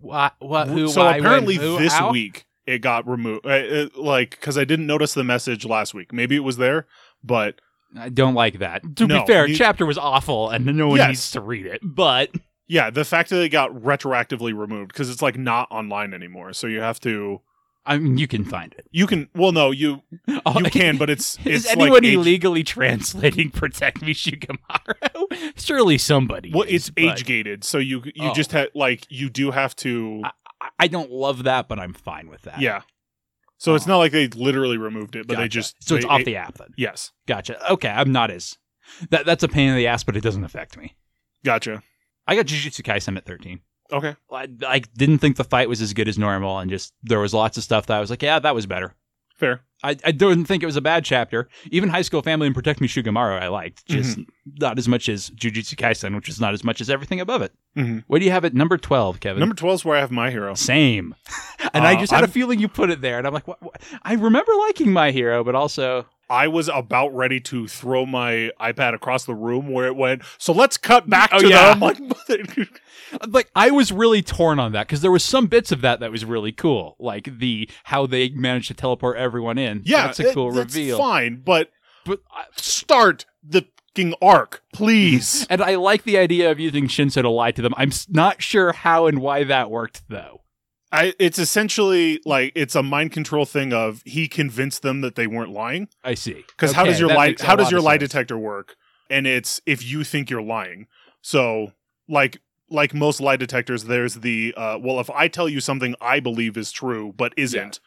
[0.00, 0.34] What?
[0.38, 0.68] What?
[0.68, 0.88] Who?
[0.88, 2.10] so why, apparently when, who, this how?
[2.10, 3.46] week it got removed.
[3.46, 6.12] Uh, uh, like because I didn't notice the message last week.
[6.12, 6.86] Maybe it was there,
[7.22, 7.60] but
[7.98, 8.82] I don't like that.
[8.96, 11.08] To No, be fair, you- chapter was awful, and no one Yes.
[11.08, 11.80] needs to read it.
[11.82, 12.30] But
[12.68, 16.52] yeah, the fact that it got retroactively removed because it's like not online anymore.
[16.52, 17.40] So you have to.
[17.84, 18.86] I mean, you can find it.
[18.92, 19.28] You can.
[19.34, 20.02] Well, no, you
[20.46, 25.52] oh, you can, but it's Is it's anyone like age, illegally translating "Protect Me, Shikamaru"?
[25.60, 26.52] Surely somebody.
[26.52, 28.34] well, is, it's but age gated, so you you Oh.
[28.34, 30.22] just have like you do have to.
[30.24, 30.30] I-
[30.78, 32.60] I don't love that, but I'm fine with that.
[32.60, 32.82] yeah.
[33.58, 33.90] So it's Oh.
[33.90, 36.36] not like they literally removed it, but they just so it's they- off it- the
[36.36, 36.68] app then.
[36.76, 37.72] Yes, Gotcha.
[37.72, 38.58] Okay, I'm not as
[39.10, 39.26] that.
[39.26, 40.94] That's a pain in the ass, but it doesn't affect me.
[41.44, 41.82] gotcha.
[42.28, 43.60] I got Jujutsu Kaisen at 13.
[43.92, 47.20] Okay, I, I didn't think the fight was as good as normal, and just there
[47.20, 48.94] was lots of stuff that I was like, yeah, that was better.
[49.36, 49.60] fair.
[49.84, 51.48] I, I don't think it was a bad chapter.
[51.72, 53.84] Even High School Family and Protect Me Shigemaru I liked.
[53.86, 54.50] Just Mm-hmm.
[54.60, 57.52] not as much as Jujutsu Kaisen, which is not as much as everything above it.
[57.76, 58.04] Mhm.
[58.06, 59.40] What do you have at number 12, Kevin?
[59.40, 60.54] Number twelve is where I have my hero.
[60.54, 61.16] Same.
[61.74, 63.18] and I Uh, just had a I'm- feeling you put it there.
[63.18, 63.82] And I'm like, what, what?
[64.04, 68.94] I remember liking My Hero, but also, I was about ready to throw my iPad
[68.94, 70.22] across the room where it went.
[70.38, 71.74] So let's cut back Oh, to yeah.
[71.74, 71.80] them.
[71.80, 71.98] Like,
[73.28, 76.10] like, I was really torn on that because there was some bits of that that
[76.10, 76.96] was really cool.
[76.98, 79.82] Like the how they managed to teleport everyone in.
[79.84, 80.96] yeah, That's a it- cool that's reveal.
[80.98, 81.70] Fine, but
[82.06, 85.46] But I, start the fucking arc, please.
[85.50, 87.74] And I like the idea of using Shinso to lie to them.
[87.76, 90.41] I'm not sure how and why that worked, though.
[90.92, 95.26] I, it's essentially like it's a mind control thing of he convinced them that they
[95.26, 95.88] weren't lying.
[96.04, 96.44] I see.
[96.48, 98.10] Because how does your lie how does your lie sense.
[98.10, 98.76] detector work?
[99.08, 100.86] And it's if you think you're lying.
[101.22, 101.72] So
[102.08, 106.20] like like most lie detectors, there's the uh, well, if I tell you something I
[106.20, 107.80] believe is true but isn't,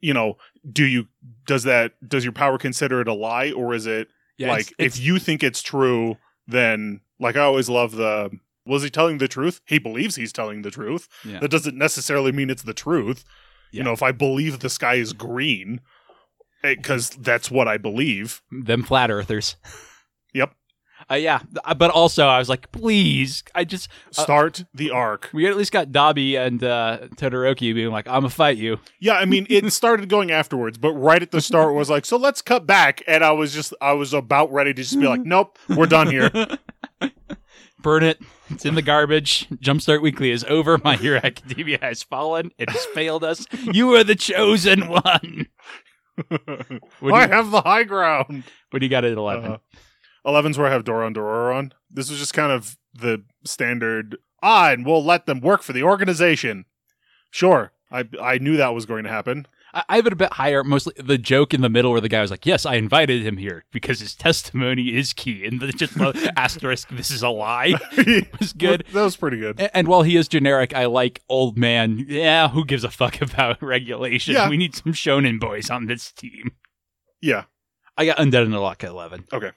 [0.00, 0.36] you know,
[0.70, 1.08] do you
[1.46, 4.74] does that does your power consider it a lie or is it Yeah, like it's-
[4.78, 8.30] it's- if you think it's true, then like I always love the
[8.66, 9.60] was he telling the truth?
[9.66, 11.08] He believes he's telling the truth.
[11.24, 11.40] Yeah.
[11.40, 13.24] That doesn't necessarily mean it's the truth.
[13.72, 13.78] Yeah.
[13.78, 15.80] You know, if I believe the sky is green,
[16.62, 18.42] because that's what I believe.
[18.50, 19.56] them flat earthers.
[20.32, 20.54] Yep.
[21.10, 21.40] Uh, yeah,
[21.76, 25.28] but also I was like, please, I just Uh, Start the arc.
[25.34, 28.78] we at least got Dabi and uh, Todoroki being like, I'm gonna fight you.
[29.00, 32.16] Yeah, I mean, it started going afterwards, but right at the start was like, so
[32.16, 35.20] let's cut back, and I was just, I was about ready to just be like,
[35.24, 36.30] nope, we're done here.
[37.84, 38.20] burn it.
[38.50, 39.46] It's in the garbage.
[39.50, 40.78] Jumpstart Weekly is over.
[40.82, 42.50] My Hero Academia has fallen.
[42.58, 43.46] It has failed us.
[43.52, 45.46] You are the chosen one.
[46.28, 48.44] What do I you, have the high ground.
[48.70, 49.52] what do you got at 11?
[49.52, 49.58] Uh,
[50.26, 51.72] 11's where I have Doron Dororon.
[51.90, 54.16] This was just kind of the standard.
[54.42, 56.64] Ah, and we'll let them work for the organization.
[57.30, 59.46] Sure, I I knew that was going to happen.
[59.74, 60.62] I, I have it a bit higher.
[60.64, 63.36] Mostly the joke in the middle where the guy was like, "Yes, I invited him
[63.36, 65.96] here because his testimony is key," and the just
[66.36, 67.74] asterisk, "This is a lie."
[68.40, 68.84] was good.
[68.92, 69.60] That was pretty good.
[69.60, 72.06] A- And while he is generic, I like old man.
[72.08, 74.34] Yeah, who gives a fuck about regulation?
[74.34, 74.48] Yeah.
[74.48, 76.52] We need some shonen boys on this team.
[77.20, 77.44] Yeah,
[77.96, 79.26] I got Undead in the lock at 11.
[79.32, 79.50] Okay.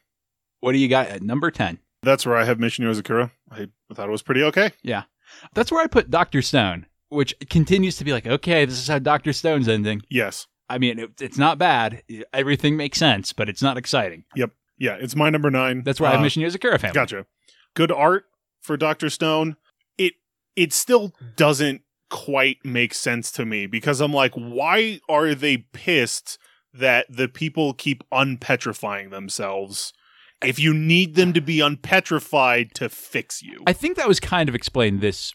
[0.62, 1.80] What do you got at number 10?
[2.04, 3.32] that's where I have Mission Yozakura.
[3.52, 4.72] I thought it was pretty okay.
[4.82, 5.04] Yeah,
[5.54, 6.42] that's where I put Dr.
[6.42, 9.34] Stone, which continues to be like, okay, this is how Dr.
[9.34, 10.02] Stone's ending.
[10.10, 10.48] Yes.
[10.70, 12.04] I mean, it, it's not bad.
[12.34, 14.26] Everything makes sense, but it's not exciting.
[14.36, 14.52] Yep.
[14.78, 15.84] Yeah, it's my number nine.
[15.84, 16.94] That's why I have Uh, Mission Yozakura family.
[16.94, 17.26] Gotcha.
[17.74, 18.26] Good art
[18.62, 19.56] for Doctor Stone.
[19.98, 20.16] It
[20.56, 26.38] it still doesn't quite make sense to me because I'm like, why are they pissed
[26.74, 29.94] that the people keep unpetrifying themselves?
[30.44, 34.48] If you need them to be unpetrified to fix you, I think that was kind
[34.48, 35.34] of explained this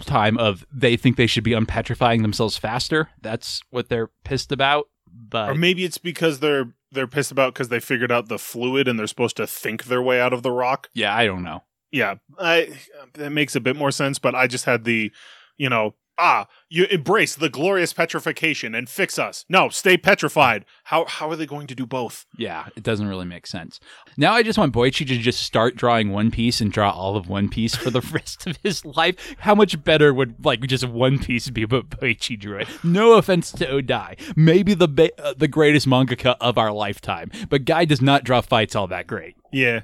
[0.00, 3.10] time of they think they should be unpetrifying themselves faster.
[3.22, 4.88] That's what they're pissed about.
[5.06, 8.88] But or maybe it's because they're they're pissed about because they figured out the fluid
[8.88, 10.88] and they're supposed to think their way out of the rock.
[10.94, 11.62] yeah, I don't know.
[11.92, 12.76] yeah, I
[13.14, 14.18] that makes a bit more sense.
[14.18, 15.12] But I just had the,
[15.56, 19.44] you know, ah, you embrace the glorious petrification and fix us.
[19.48, 20.64] No, stay petrified.
[20.84, 22.24] How how are they going to do both?
[22.38, 23.80] Yeah, it doesn't really make sense.
[24.16, 27.28] Now I just want Boichi to just start drawing One Piece and draw all of
[27.28, 29.34] One Piece for the rest of his life.
[29.38, 32.68] How much better would like just One Piece be but Boichi drew it?
[32.84, 37.64] No offense to Odai, maybe the ba- uh, the greatest mangaka of our lifetime, but
[37.64, 39.34] guy does not draw fights all that great.
[39.52, 39.80] Yeah,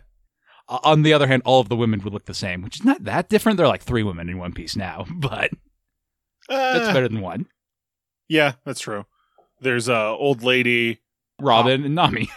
[0.68, 2.84] Uh, on the other hand, all of the women would look the same, which is
[2.84, 3.56] not that different.
[3.56, 5.50] There are like three women in One Piece now, but
[6.50, 7.46] that's Uh, better than one.
[8.28, 9.06] Yeah, that's true.
[9.60, 11.00] There's a old lady.
[11.40, 12.28] Robin and Nami.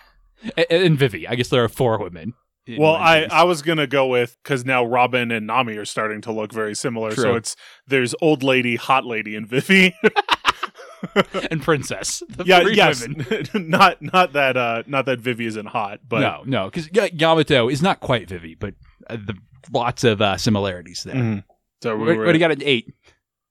[0.56, 1.26] and, and Vivi.
[1.28, 2.34] I guess there are four women.
[2.78, 6.32] Well, I I was gonna go with because now Robin and Nami are starting to
[6.32, 7.14] look very similar.
[7.14, 7.54] So it's
[7.86, 9.94] there's old lady, hot lady, and Vivi.
[11.50, 12.22] and Princess.
[12.28, 13.46] The yeah, three yes, women.
[13.70, 17.82] not not that uh not that Vivi isn't hot, but no, no, because Yamato is
[17.82, 18.74] not quite Vivi, but
[19.08, 19.34] uh, the
[19.72, 21.14] lots of uh, similarities there.
[21.14, 21.44] Mhm.
[21.82, 22.92] So we What, were what do you got at eight?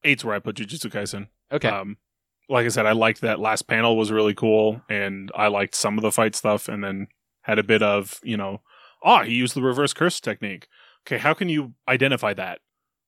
[0.06, 1.28] Eight's where I put Jujutsu Kaisen.
[1.52, 1.98] Okay, Um,
[2.50, 5.98] like I said, I liked that last panel was really cool, and I liked some
[5.98, 7.08] of the fight stuff, and then
[7.42, 8.62] had a bit of you know,
[9.04, 10.68] ah, he used the reverse curse technique.
[11.08, 12.60] Okay, how can you identify that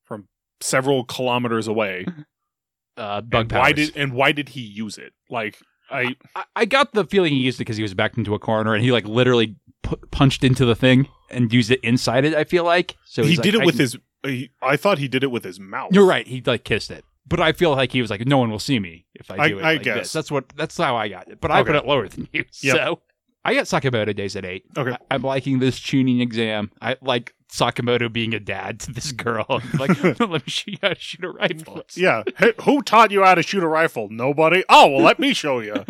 [0.05, 0.27] from
[0.61, 2.05] several kilometers away?
[2.97, 3.61] uh, bug and powers.
[3.61, 5.13] why did and why did he use it?
[5.29, 5.57] Like
[5.89, 8.39] I I, I got the feeling he used it because he was backed into a
[8.39, 12.33] corner and he like literally pu- punched into the thing and used it inside it.
[12.33, 13.97] I feel like so he he's did like, it I with can- his.
[14.23, 15.89] He, I thought he did it with his mouth.
[15.93, 16.27] You're right.
[16.27, 18.79] He like kissed it, but I feel like he was like, no one will see
[18.79, 19.63] me if I I- do it.
[19.63, 19.97] I like guess.
[19.97, 20.13] this.
[20.13, 21.39] that's what that's how I got it.
[21.39, 21.67] But I Okay.
[21.67, 22.45] put it lower than you.
[22.61, 22.75] Yep.
[22.75, 23.01] So
[23.47, 24.65] I got Sakamoto days at eight.
[24.77, 24.97] Okay.
[25.09, 26.71] I, am liking this tuning exam.
[26.81, 29.23] I like Sakamoto being a dad to this mm.
[29.23, 29.45] girl.
[29.79, 31.83] like, let me show you how to shoot a rifle.
[31.95, 32.23] Yeah.
[32.37, 34.09] Hey, who taught you how to shoot a rifle?
[34.11, 34.63] Nobody.
[34.67, 35.85] Oh well, let me show you.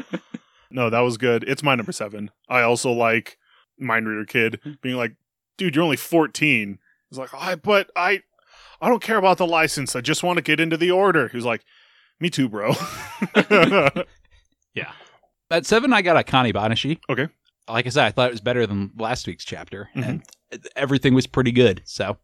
[0.70, 1.44] no, that was good.
[1.46, 2.30] It's my number seven.
[2.48, 3.38] I also like
[3.80, 5.16] Mind Reader Kid being like,
[5.58, 6.78] dude, you're only 14.
[7.10, 8.22] He's like, I but I
[8.82, 9.96] I don't care about the license.
[9.96, 11.28] I just want to get into the order.
[11.30, 11.64] He was like,
[12.20, 12.74] me too, bro.
[14.74, 14.92] Yeah.
[15.50, 17.00] At seven, I got a Banashi.
[17.10, 17.28] Okay.
[17.68, 20.24] Like I said, I thought it was better than last week's chapter, Mhm.
[20.52, 21.82] and everything was pretty good.
[21.86, 22.18] So,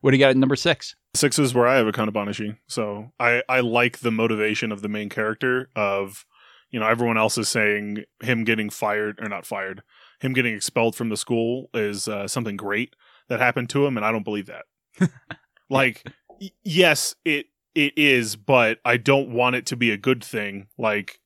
[0.00, 0.94] what do you got at number six?
[1.14, 2.56] Six is where I have Akane Banashi.
[2.68, 6.24] So I, I like the motivation of the main character of,
[6.70, 9.82] you know, everyone else is saying him getting fired or not fired,
[10.20, 12.94] him getting expelled from the school is uh, something great
[13.30, 14.66] that happened to him, and I don't believe that.
[15.70, 16.04] like,
[16.40, 20.66] y- yes, it it is, but I don't want it to be a good thing.
[20.76, 21.20] Like,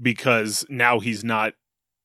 [0.00, 1.54] because now he's not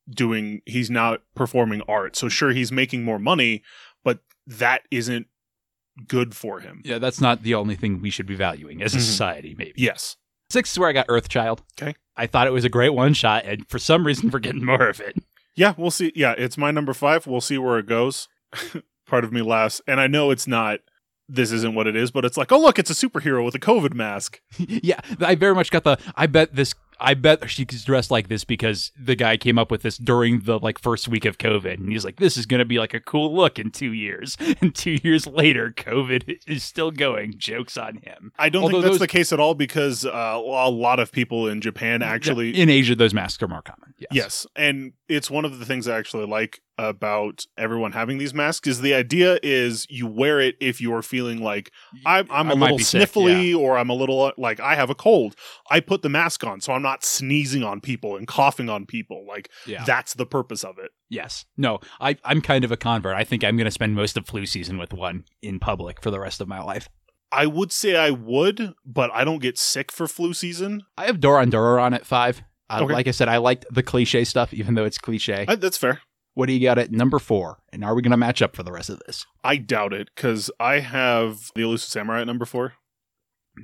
[0.10, 2.16] doing, he's not performing art.
[2.16, 3.64] So sure, he's making more money,
[4.04, 5.28] but that isn't
[6.08, 6.82] good for him.
[6.86, 9.02] Yeah, that's not the only thing we should be valuing as a Mhm.
[9.02, 9.56] society.
[9.58, 10.16] Maybe Yes.
[10.50, 11.60] six is where I got Earthchild.
[11.82, 11.96] Okay.
[12.16, 14.88] I thought it was a great one shot, and for some reason, we're getting more
[14.88, 15.18] of it.
[15.56, 16.12] Yeah, we'll see.
[16.16, 17.28] Yeah, it's my number five.
[17.28, 18.28] We'll see where it goes.
[19.08, 20.80] Part of me laughs, and I know it's not.
[21.28, 23.60] This isn't what it is, but it's like, oh look, it's a superhero with a
[23.60, 24.42] COVID mask.
[24.60, 25.98] yeah, I very much got the.
[26.16, 26.74] I bet this.
[26.98, 30.60] I bet she's dressed like this because the guy came up with this during the
[30.60, 33.00] like first week of COVID, and he's like, "This is going to be like a
[33.02, 37.34] cool look in two years." And two years later, COVID is still going.
[37.38, 38.32] Jokes on him.
[38.40, 41.12] I don't Although think that's those- the case at all because uh, a lot of
[41.12, 42.52] people in Japan actually.
[42.52, 43.94] in Asia, those masks are more common.
[43.98, 44.10] Yes.
[44.12, 48.68] Yes, and it's one of the things I actually like about everyone having these masks
[48.68, 51.72] is the idea is you wear it if you're feeling like
[52.06, 54.76] I'm, I'm a I little be sick, sniffly or I'm a little uh, like I
[54.76, 55.36] have a cold.
[55.70, 59.26] I put the mask on so I'm not sneezing on people and coughing on people.
[59.28, 59.84] Like Yeah.
[59.86, 60.92] that's the purpose of it.
[61.10, 61.46] Yes.
[61.56, 63.16] No, I, I'm kind of a convert.
[63.16, 66.12] I think I'm going to spend most of flu season with one in public for
[66.12, 66.90] the rest of my life.
[67.32, 70.84] I would say I would, but I don't get sick for flu season.
[70.98, 72.44] I have Doron Dororon at five.
[72.70, 72.94] Uh, Okay.
[72.94, 75.46] Like I said, I liked the cliche stuff, even though it's cliche.
[75.48, 76.02] I, that's fair.
[76.34, 77.60] what do you got at number four?
[77.72, 79.26] And are we going to match up for the rest of this?
[79.44, 82.74] I doubt it because I have the elusive samurai at number four.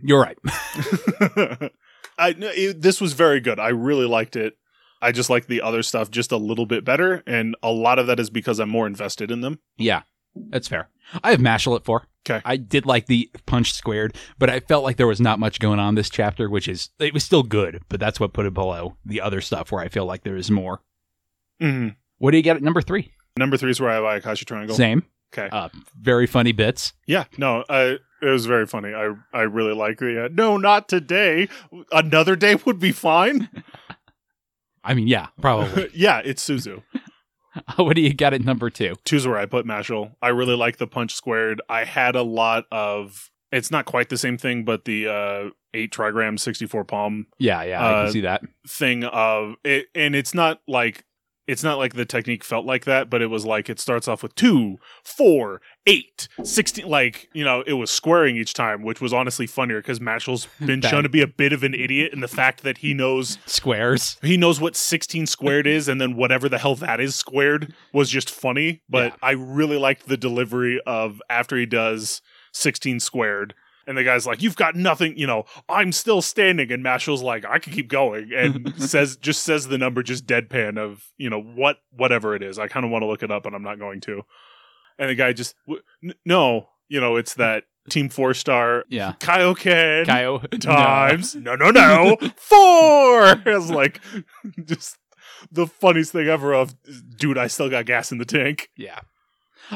[0.03, 0.37] You're right.
[2.17, 3.59] I it, this was very good.
[3.59, 4.53] I really liked it.
[5.01, 8.07] I just like the other stuff just a little bit better, and a lot of
[8.07, 9.59] that is because I'm more invested in them.
[9.77, 10.03] yeah,
[10.35, 10.89] that's fair.
[11.23, 12.03] I have Mashle at four.
[12.23, 12.41] 'Kay.
[12.45, 15.79] I did like the punch squared, but I felt like there was not much going
[15.79, 18.95] on this chapter, which is, it was still good, but that's what put it below
[19.05, 20.81] the other stuff where I feel like there is more.
[21.59, 23.11] hmm What do you get at number three?
[23.37, 24.75] Number three is where I have Ayakashi Triangle.
[24.75, 25.03] Same.
[25.33, 25.49] Okay.
[25.51, 26.91] Uh, very funny bits.
[27.07, 28.93] Yeah, no, uh, it was very funny.
[28.93, 31.47] I I really like the uh, no, not today.
[31.91, 33.47] Another day would be fine.
[34.83, 35.89] I mean, yeah, probably.
[35.93, 36.83] yeah, it's Suzu.
[37.77, 38.95] what do you got at number two?
[39.05, 40.15] Two's where I put Mashle.
[40.21, 41.61] I really like the punch squared.
[41.69, 43.29] I had a lot of.
[43.51, 47.63] It's not quite the same thing, but the uh, eight trigram, sixty four palm Yeah,
[47.63, 48.41] yeah, I Uh, can see that.
[48.67, 51.03] thing of it, and it's not like
[51.51, 54.23] it's not like the technique felt like that, but it was like it starts off
[54.23, 56.87] with two, four, eight, sixteen.
[56.87, 60.81] Like you know, it was squaring each time, which was honestly funnier because Mashle's been
[60.81, 64.17] shown to be a bit of an idiot in the fact that he knows Squares.
[64.21, 68.09] he knows what 16 squared is and then whatever the hell that is squared was
[68.09, 69.15] just funny but Yeah.
[69.21, 72.21] i really liked the delivery of after he does
[72.53, 73.53] 16 squared
[73.91, 77.43] and the guy's like you've got nothing you know i'm still standing and mashle's like
[77.45, 81.41] i can keep going and says just says the number just deadpan of you know
[81.41, 83.77] what whatever it is i kind of want to look it up and i'm not
[83.77, 84.21] going to
[84.97, 89.13] and the guy just w- n- no you know it's that team four star Yeah.
[89.19, 90.37] kaioken Kyo.
[90.59, 91.35] times.
[91.35, 92.15] No, no, no.
[92.35, 93.31] Four.
[93.43, 93.99] It was like
[94.65, 94.97] just
[95.51, 96.75] the funniest thing ever of
[97.17, 98.69] dude, I still got gas in the tank.
[98.77, 98.99] Yeah.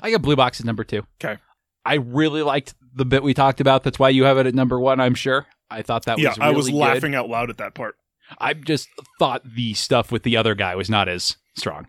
[0.01, 1.03] I got Blue Box at number two.
[1.19, 1.37] 'Kay.
[1.85, 3.83] I really liked the bit we talked about.
[3.83, 5.45] That's why you have it at number one, I'm sure.
[5.69, 6.75] I thought that yeah, was really Yeah I was good.
[6.75, 7.95] laughing out loud at that part.
[8.39, 8.87] I just
[9.19, 11.87] thought the stuff with the other guy was not as strong.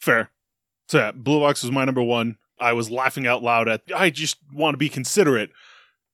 [0.00, 0.30] Fair.
[0.88, 2.36] So yeah, Blue Box was my number one.
[2.60, 5.50] I was laughing out loud at I just want to be considerate.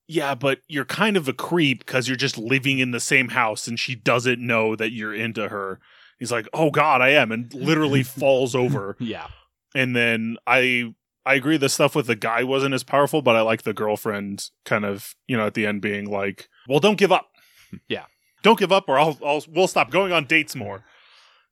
[0.09, 3.69] Yeah, but you're kind of a creep because you're just living in the same house
[3.69, 5.79] and she doesn't know that you're into her.
[6.19, 8.97] He's like, Oh God, I am, and literally falls over.
[8.99, 9.29] Yeah.
[9.75, 10.95] and then I
[11.27, 14.49] I agree the stuff with the guy wasn't as powerful, but I like the girlfriend
[14.65, 17.29] kind of you know at the end being like, well, don't give up,
[17.89, 18.05] Yeah.
[18.43, 20.85] don't give up, or I'll, I'll we'll stop going on dates more.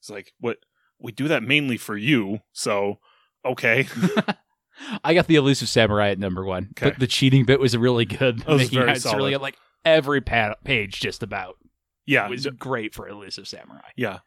[0.00, 0.58] It's like what
[1.00, 2.98] we do that mainly for you, so
[3.44, 3.86] okay,
[5.04, 6.68] I got the elusive samurai at number one.
[6.72, 6.90] Okay.
[6.90, 8.44] But the cheating bit was really good.
[8.46, 9.42] was very it so really solid.
[9.42, 11.56] like every pa- page just about
[12.06, 13.90] yeah, It was great for elusive samurai.
[13.96, 14.20] yeah.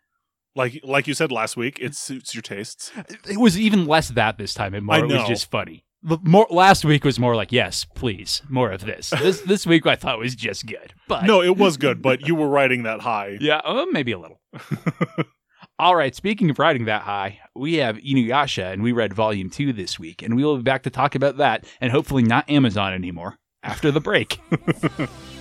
[0.55, 2.91] Like like you said last week, it suits your tastes.
[3.29, 5.85] It was even less that this time, and more it was just funny.
[6.23, 9.11] More last week was more like, yes, please, more of this.
[9.11, 12.33] This this week I thought was just good, but No, it was good, but you
[12.35, 13.37] were riding that high.
[13.39, 14.41] yeah, uh, maybe a little.
[15.79, 19.73] All right, speaking of riding that high, we have Inuyasha, and we read Volume Two
[19.73, 22.93] this week, and we will be back to talk about that, and hopefully not Amazon
[22.93, 24.39] anymore after the break.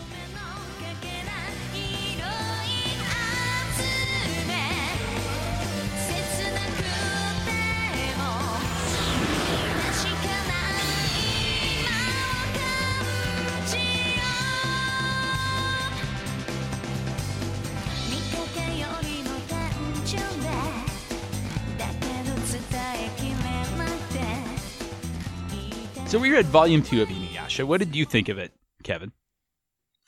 [26.40, 27.64] read Volume Two of Inuyasha.
[27.64, 29.12] What did you think of it, Kevin?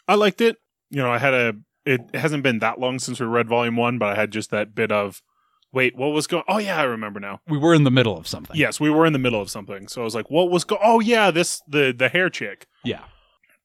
[0.08, 0.56] I liked it.
[0.88, 1.52] You know, I had a.
[1.84, 4.74] It hasn't been that long since we read Volume One, but I had just that
[4.74, 5.20] bit of,
[5.74, 6.44] wait, what was going?
[6.48, 7.40] Oh yeah, I remember now.
[7.46, 8.56] We were in the middle of something.
[8.56, 10.78] Yes, we were in the middle of something, so I was like, what was go?
[10.82, 12.66] Oh yeah, this the the hair chick.
[12.82, 13.04] yeah,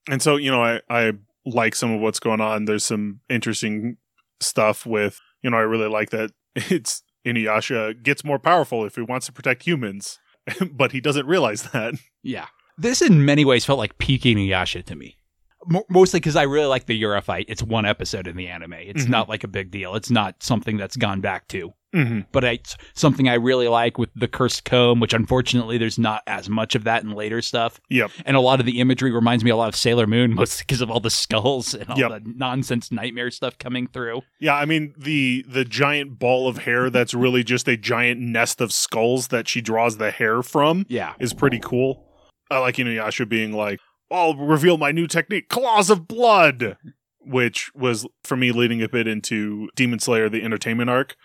[0.10, 1.14] And so you know, I I
[1.46, 2.66] like some of what's going on.
[2.66, 3.96] There's some interesting
[4.42, 9.04] stuff with you know, I really like that it's Inuyasha gets more powerful if he
[9.04, 10.20] wants to protect humans,
[10.70, 11.94] but he doesn't realize that.
[12.22, 12.48] yeah.
[12.78, 15.18] This in many ways felt like peak Inuyasha to me.
[15.66, 17.46] Mo- Mostly because I really like the Yura fight.
[17.50, 18.74] It's one episode in the anime.
[18.74, 19.10] It's Mhm.
[19.10, 19.96] not like a big deal.
[19.96, 24.10] It's not something that's gone back to hmm but it's something I really like with
[24.14, 27.80] the cursed comb, which unfortunately there's not as much of that in later stuff.
[27.90, 28.12] Yep.
[28.26, 30.82] And a lot of the imagery reminds me a lot of Sailor Moon, mostly because
[30.82, 32.10] of all the skulls and all Yep.
[32.12, 34.22] the nonsense nightmare stuff coming through.
[34.40, 38.60] Yeah, I mean the the giant ball of hair that's really just a giant nest
[38.60, 41.14] of skulls that she draws the hair from Yeah.
[41.20, 42.04] is pretty cool.
[42.50, 43.80] I like Inuyasha being like,
[44.12, 46.78] "I'll reveal my new technique, claws of blood,"
[47.20, 51.16] which was for me leading a bit into Demon Slayer: The Entertainment Arc.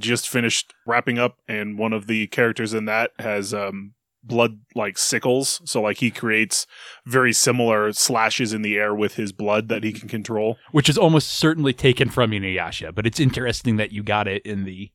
[0.00, 4.98] Just finished wrapping up, and one of the characters in that has um, blood like
[4.98, 5.60] sickles.
[5.64, 6.66] So like he creates
[7.04, 10.58] very similar slashes in the air with his blood that he can control.
[10.70, 14.64] Which is almost certainly taken from Inuyasha, but it's interesting that you got it in
[14.64, 14.90] the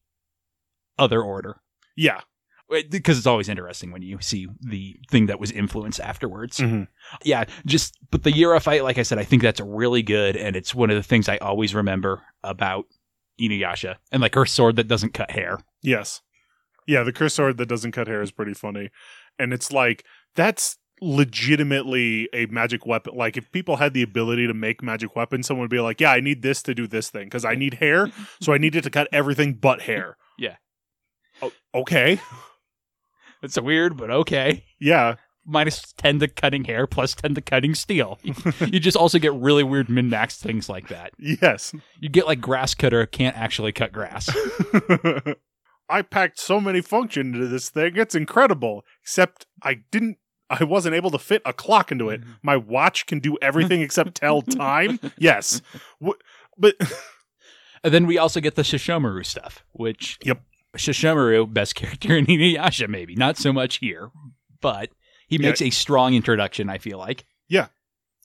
[0.97, 1.61] other order.
[1.95, 2.21] Yeah.
[2.89, 6.57] Because it's always interesting when you see the thing that was influenced afterwards.
[6.57, 6.87] Mhm.
[7.23, 10.55] Yeah, just but the Yura fight, like I said, I think that's really good, and
[10.55, 12.85] it's one of the things I always remember about
[13.39, 15.59] Inuyasha, and like her sword that doesn't cut hair.
[15.81, 16.21] Yes.
[16.87, 18.89] Yeah, the curse sword that doesn't cut hair is pretty funny.
[19.39, 20.03] And it's like
[20.35, 23.13] that's legitimately a magic weapon.
[23.15, 26.11] Like if people had the ability to make magic weapons, someone would be like, "Yeah,
[26.11, 28.09] I need this to do this thing because I need hair,
[28.41, 30.57] so I need it to cut everything but hair." Yeah.
[31.41, 32.19] O- okay.
[33.43, 34.65] It's weird, but okay.
[34.79, 35.15] Yeah.
[35.45, 38.19] Minus ten to cutting hair, plus ten to cutting steel.
[38.59, 41.13] you just also get really weird min max things like that.
[41.17, 41.73] Yes.
[42.01, 44.29] You get like grass cutter can't actually cut grass.
[45.89, 47.95] I packed so many functions into this thing.
[47.95, 48.83] It's incredible.
[49.03, 50.17] Except I didn't
[50.49, 52.21] I wasn't able to fit a clock into it.
[52.21, 52.31] Mm-hmm.
[52.43, 54.99] My watch can do everything except tell time.
[55.17, 55.61] Yes.
[56.05, 56.19] Wh-
[56.57, 56.75] But
[57.83, 60.41] And then we also get the Sesshomaru stuff, which Yep.
[60.75, 64.09] Sesshomaru, best character in Inuyasha, maybe not so much here,
[64.61, 64.89] but
[65.27, 65.49] he Yeah.
[65.49, 66.69] makes a strong introduction.
[66.69, 67.67] I feel like, Yeah.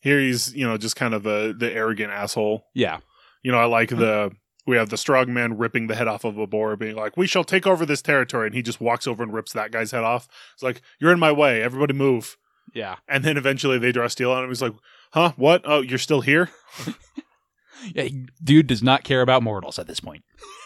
[0.02, 2.66] here he's, you know, just kind of a the arrogant asshole.
[2.74, 2.98] yeah,
[3.42, 4.00] You know, I like uh-huh.
[4.00, 4.32] the
[4.64, 7.26] we have the strong man ripping the head off of a boar, being like, "We
[7.26, 10.04] shall take over this territory," and he just walks over and rips that guy's head
[10.04, 10.28] off.
[10.54, 11.60] It's like, "You're in my way.
[11.62, 12.36] Everybody move."
[12.72, 14.50] yeah, And then eventually they draw steel on him.
[14.50, 14.72] He's like,
[15.12, 15.32] "Huh?
[15.36, 15.62] What?
[15.64, 16.48] Oh, you're still here?"
[17.94, 18.08] yeah.
[18.42, 20.22] Dude does not care about mortals at this point.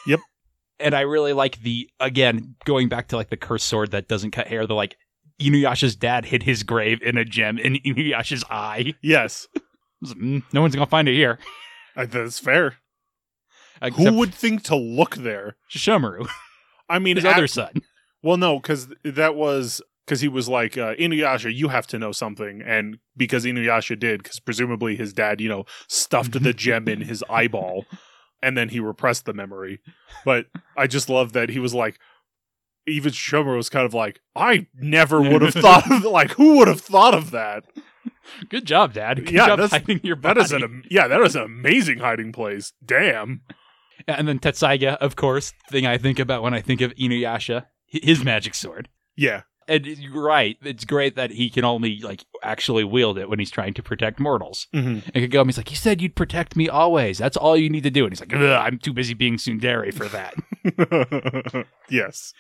[0.07, 0.21] Yep.
[0.79, 4.33] And I really like the again going back to like the cursed sword that doesn't
[4.33, 4.67] cut hair.
[4.67, 4.97] The like
[5.41, 8.95] Inuyasha's dad hid his grave in a gem in Inuyasha's eye.
[9.03, 9.49] Yes,
[10.05, 11.39] "Mm, no one's gonna find it here.
[11.97, 12.77] I, that's fair.
[13.83, 15.57] Except Who would think to look there?
[15.71, 16.27] Sesshomaru,
[16.89, 17.83] I mean, his at- other son?
[18.23, 21.55] Well, no, because that was because he was like uh, Inuyasha.
[21.55, 25.65] You have to know something, and because Inuyasha did, because presumably his dad, you know,
[25.89, 27.85] stuffed the gem in his eyeball,
[28.47, 29.81] and then he repressed the memory.
[30.25, 31.99] But I just love that he was like.
[32.89, 36.69] Even Shomer was kind of like, I never would have thought of like who would
[36.69, 37.65] have thought of that.
[38.49, 39.25] Good job, Dad.
[39.25, 40.41] Good Yeah, job that's- hiding your That body.
[40.43, 42.73] is an yeah, that is an amazing hiding place.
[42.85, 43.41] Damn.
[44.07, 48.23] And then Tetsaiga, of course, thing I think about when I think of Inuyasha, his
[48.23, 48.89] magic sword.
[49.17, 53.39] Yeah, And you're right, it's great that he can only like actually wield it when
[53.39, 54.69] he's trying to protect mortals.
[54.73, 55.09] mm-hmm.
[55.13, 57.19] And Kagome's like, "You said you'd protect me always.
[57.19, 59.93] That's all you need to do." And he's like, Ugh, "I'm too busy being tsundere
[59.93, 62.33] for that." yes.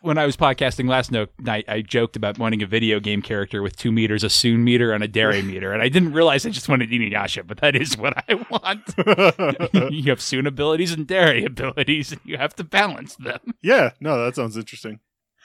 [0.00, 3.62] when I was podcasting last no- night, I joked about wanting a video game character
[3.62, 6.50] with two meters, a Tsun meter, and a Dere meter, and I didn't realize I
[6.50, 8.82] just wanted Inuyasha, but that is what I want.
[9.92, 13.54] you have Tsun abilities and Dere abilities, and you have to balance them.
[13.62, 15.00] yeah, no, that sounds interesting.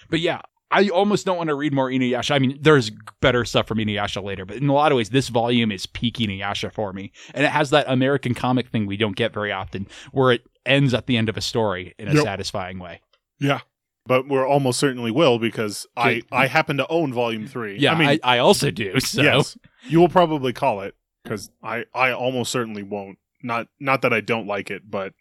[0.09, 0.41] But yeah,
[0.73, 2.31] I almost don't want to read more Inuyasha.
[2.31, 2.89] I mean, there's
[3.21, 6.15] better stuff from Inuyasha later, but in a lot of ways, this volume is peak
[6.17, 7.11] Inuyasha for me.
[7.33, 10.93] And it has that American comic thing we don't get very often, where it ends
[10.93, 12.23] at the end of a story in a Yep.
[12.23, 13.01] satisfying way.
[13.39, 13.59] Yeah.
[14.05, 17.77] But we're almost certainly will because I, I happen to own volume three.
[17.79, 18.99] Yeah, I mean, I, I also do.
[18.99, 19.57] So yes,
[19.87, 23.17] you will probably call it because I, I almost certainly won't.
[23.41, 25.13] Not not that I don't like it, but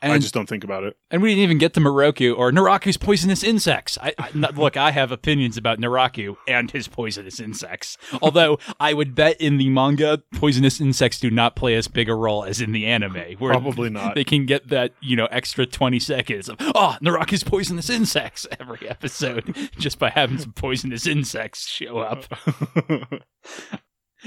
[0.00, 0.96] and, I just don't think about it.
[1.10, 3.98] and we didn't even get to Moroku or Naraku's poisonous insects.
[4.00, 7.96] I, I look, I have opinions about Naraku and his poisonous insects.
[8.22, 12.14] Although I would bet in the manga, poisonous insects do not play as big a
[12.14, 14.14] role as in the anime, where Probably not.
[14.14, 18.88] they can get that you know extra 20 seconds of oh Naraku's poisonous insects every
[18.88, 22.24] episode just by having some poisonous insects show up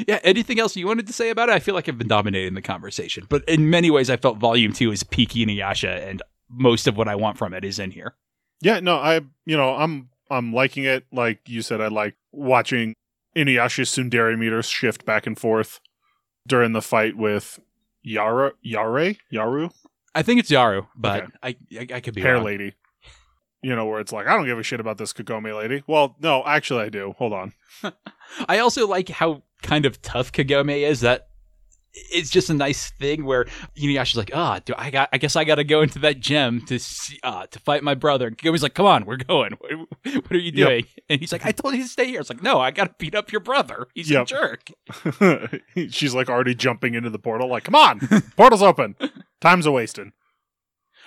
[0.08, 2.54] yeah anything else you wanted to say about it i feel like i've been dominating
[2.54, 6.88] the conversation but in many ways i felt volume 2 is peak inuyasha and most
[6.88, 8.16] of what i want from it is in here
[8.64, 11.06] yeah, no, I you know I'm I'm liking it.
[11.12, 12.94] Like you said, I like watching
[13.36, 15.80] Inuyasha's Tsundere meters shift back and forth
[16.48, 17.60] during the fight with
[18.04, 19.72] Yara Yare Yaru
[20.14, 21.32] i think it's yaru but Okay.
[21.42, 22.44] I, I i could be hair wrong.
[22.44, 22.74] lady.
[23.64, 25.84] You know where it's like I don't give a shit about this Kagome lady.
[25.88, 27.14] Well, no, actually I do.
[27.18, 27.54] Hold on.
[28.48, 31.02] I also like how kind of tough Kagome is.
[31.02, 31.28] That
[31.94, 33.46] it's just a nice thing where
[33.78, 35.10] Inuyasha's like, ah, do I got?
[35.12, 37.96] I guess I got to go into that gym to see, uh, to fight my
[37.96, 38.28] brother.
[38.28, 39.58] And Kagome's like, come on, we're going.
[39.60, 39.72] What,
[40.24, 40.68] what are you Yep.
[40.68, 40.86] doing?
[41.10, 42.22] And he's like, I told you to stay here.
[42.22, 43.88] It's like, no, I got to beat up your brother.
[43.94, 44.70] He's a jerk.
[45.90, 47.50] She's like already jumping into the portal.
[47.50, 48.00] Like, come on,
[48.38, 48.96] portal's open.
[49.42, 50.14] Time's a wasting.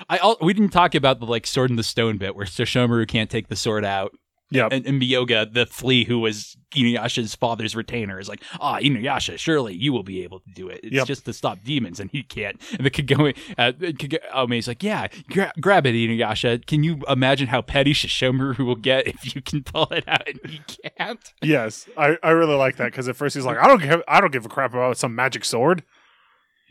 [0.08, 3.06] I al- we didn't talk about the like sword in the stone bit where Sesshomaru
[3.08, 4.12] can't take the sword out,
[4.50, 4.72] Yep.
[4.72, 9.74] and, and Myoga, the flea who was Inuyasha's father's retainer, is like, ah, Inuyasha, surely
[9.74, 10.80] you will be able to do it.
[10.84, 11.06] It's Yep.
[11.06, 12.60] just to stop demons, and he can't.
[12.72, 16.66] And the Kagome, uh, Kagome's like, yeah, gra- grab it, Inuyasha.
[16.66, 20.38] Can you imagine how petty Sesshomaru will get if you can pull it out and
[20.48, 20.60] he
[20.98, 21.32] can't?
[21.42, 24.20] Yes, I, I really like that because at first he's like, I don't give I
[24.20, 25.82] don't give a crap about some magic sword.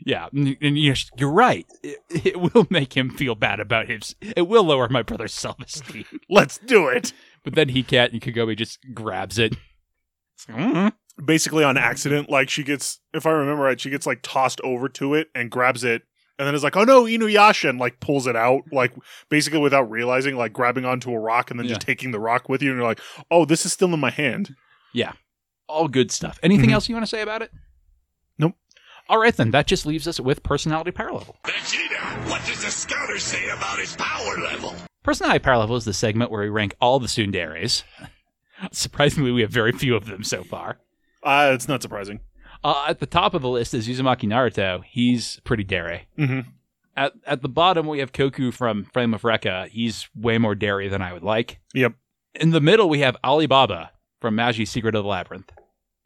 [0.04, 1.66] Yeah, and, and you're, you're right.
[1.82, 4.14] It, it will make him feel bad about his.
[4.20, 6.04] It will lower my brother's self esteem.
[6.28, 7.12] Let's do it.
[7.44, 9.54] But then he can't, and Kagome just grabs it.
[10.48, 10.92] Like, "Mm."
[11.24, 14.88] Basically on accident, like she gets, if I remember right, she gets like tossed over
[14.88, 16.02] to it and grabs it,
[16.38, 18.92] and then is like, oh no, Inuyasha, and like pulls it out, like
[19.28, 22.62] basically without realizing, like grabbing onto a rock and then just taking the rock with
[22.62, 22.98] you, and you're like,
[23.30, 24.56] oh, this is still in my hand.
[24.92, 25.12] Yeah,
[25.68, 26.40] all good stuff.
[26.42, 26.74] Anything Mhm.
[26.74, 27.52] else you want to say about it?
[28.38, 28.56] Nope.
[29.08, 29.52] All right, then.
[29.52, 31.36] That just leaves us with personality power level.
[31.44, 34.74] Vegeta, what does the scouter say about his power level?
[35.04, 37.84] Personality power level is the segment where we rank all the tsunderes.
[38.72, 40.78] Surprisingly, we have very few of them so far.
[41.22, 42.20] Uh, it's not surprising.
[42.64, 44.82] Uh, at the top of the list is Uzumaki Naruto.
[44.84, 46.02] He's pretty dere.
[46.16, 46.40] hmm
[46.96, 49.68] At at the bottom, we have Koku from Flame of Recca.
[49.68, 51.60] He's way more dere than I would like.
[51.74, 51.92] Yep.
[52.36, 53.90] In the middle, we have Alibaba
[54.20, 55.52] from Magi's Secret of the Labyrinth.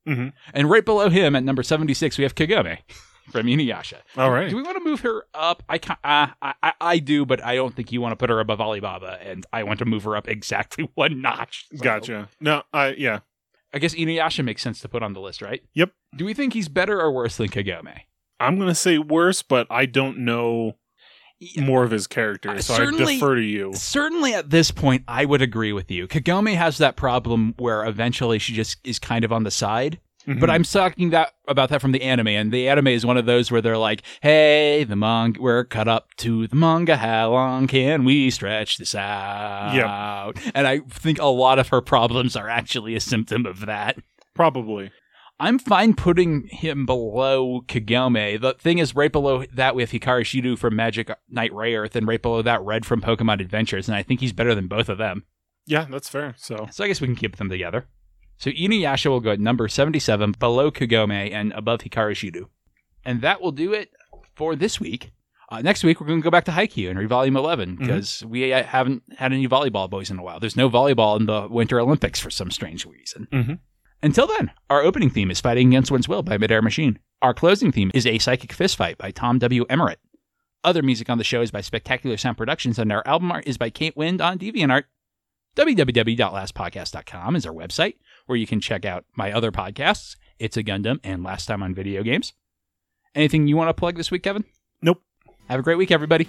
[0.06, 0.32] Mhm.
[0.52, 2.78] And right below him, at number 76, we have Kagome
[3.30, 3.98] from Inuyasha.
[4.16, 4.48] All right.
[4.50, 5.62] Do we want to move her up?
[5.68, 8.30] I, ca- uh, I, I I do, but I don't think you want to put
[8.30, 11.66] her above Alibaba, and I want to move her up exactly one notch.
[11.74, 12.28] So, Gotcha.
[12.40, 13.20] No, I yeah.
[13.72, 15.62] I guess Inuyasha makes sense to put on the list, right?
[15.74, 15.92] Yep.
[16.16, 18.00] Do we think he's better or worse than Kagome?
[18.40, 20.76] I'm gonna say worse, but I don't know
[21.56, 23.72] more of his character, Uh, so I defer to you.
[23.74, 26.08] Certainly at this point, I would agree with you.
[26.08, 30.00] Kagome has that problem where eventually she just is kind of on the side.
[30.28, 30.40] Mhm.
[30.40, 33.24] But I'm talking that about that from the anime, and the anime is one of
[33.24, 36.98] those where they're like, "Hey, the manga, we're cut up to the manga.
[36.98, 41.80] How long can we stretch this out?" Yeah, And I think a lot of her
[41.80, 43.96] problems are actually a symptom of that.
[44.34, 44.90] probably.
[45.40, 48.40] I'm fine putting him below Kagome.
[48.40, 52.06] The thing is, right below that we have Hikaru Shido from Magic Knight Rayearth, and
[52.08, 54.98] right below that Red from Pokemon Adventures, and I think he's better than both of
[54.98, 55.24] them.
[55.66, 56.34] Yeah, that's fair.
[56.36, 57.86] So So I guess we can keep them together.
[58.38, 62.44] So Inuyasha will go at number 77, below Kagome and above Hikaru Shido.
[63.04, 63.90] And that will do it
[64.36, 65.10] for this week.
[65.50, 68.22] Uh, next week, we're going to go back to Haikyuu and read Volume 11 because
[68.24, 70.38] we uh, haven't had any volleyball boys in a while.
[70.38, 73.26] There's no volleyball in the Winter Olympics for some strange reason.
[73.32, 73.58] Mhm.
[74.02, 76.98] Until then, our opening theme is Fighting Against One's Will by Midair Machine.
[77.22, 79.64] Our closing theme is A Psychic Fistfight by Tom W.
[79.70, 79.98] Emmerich.
[80.62, 83.56] Other music on the show is by Spectacular Sound Productions, and our album art is
[83.58, 84.84] by Kate Wind on DeviantArt.
[85.56, 87.94] www.lastpodcast.com is our website
[88.28, 91.74] where you can check out my other podcasts, It's a Gundam and Last Time on
[91.74, 92.34] Video Games.
[93.14, 94.44] Anything you want to plug this week, Kevin?
[94.82, 95.02] Nope.
[95.48, 96.28] Have a great week, everybody.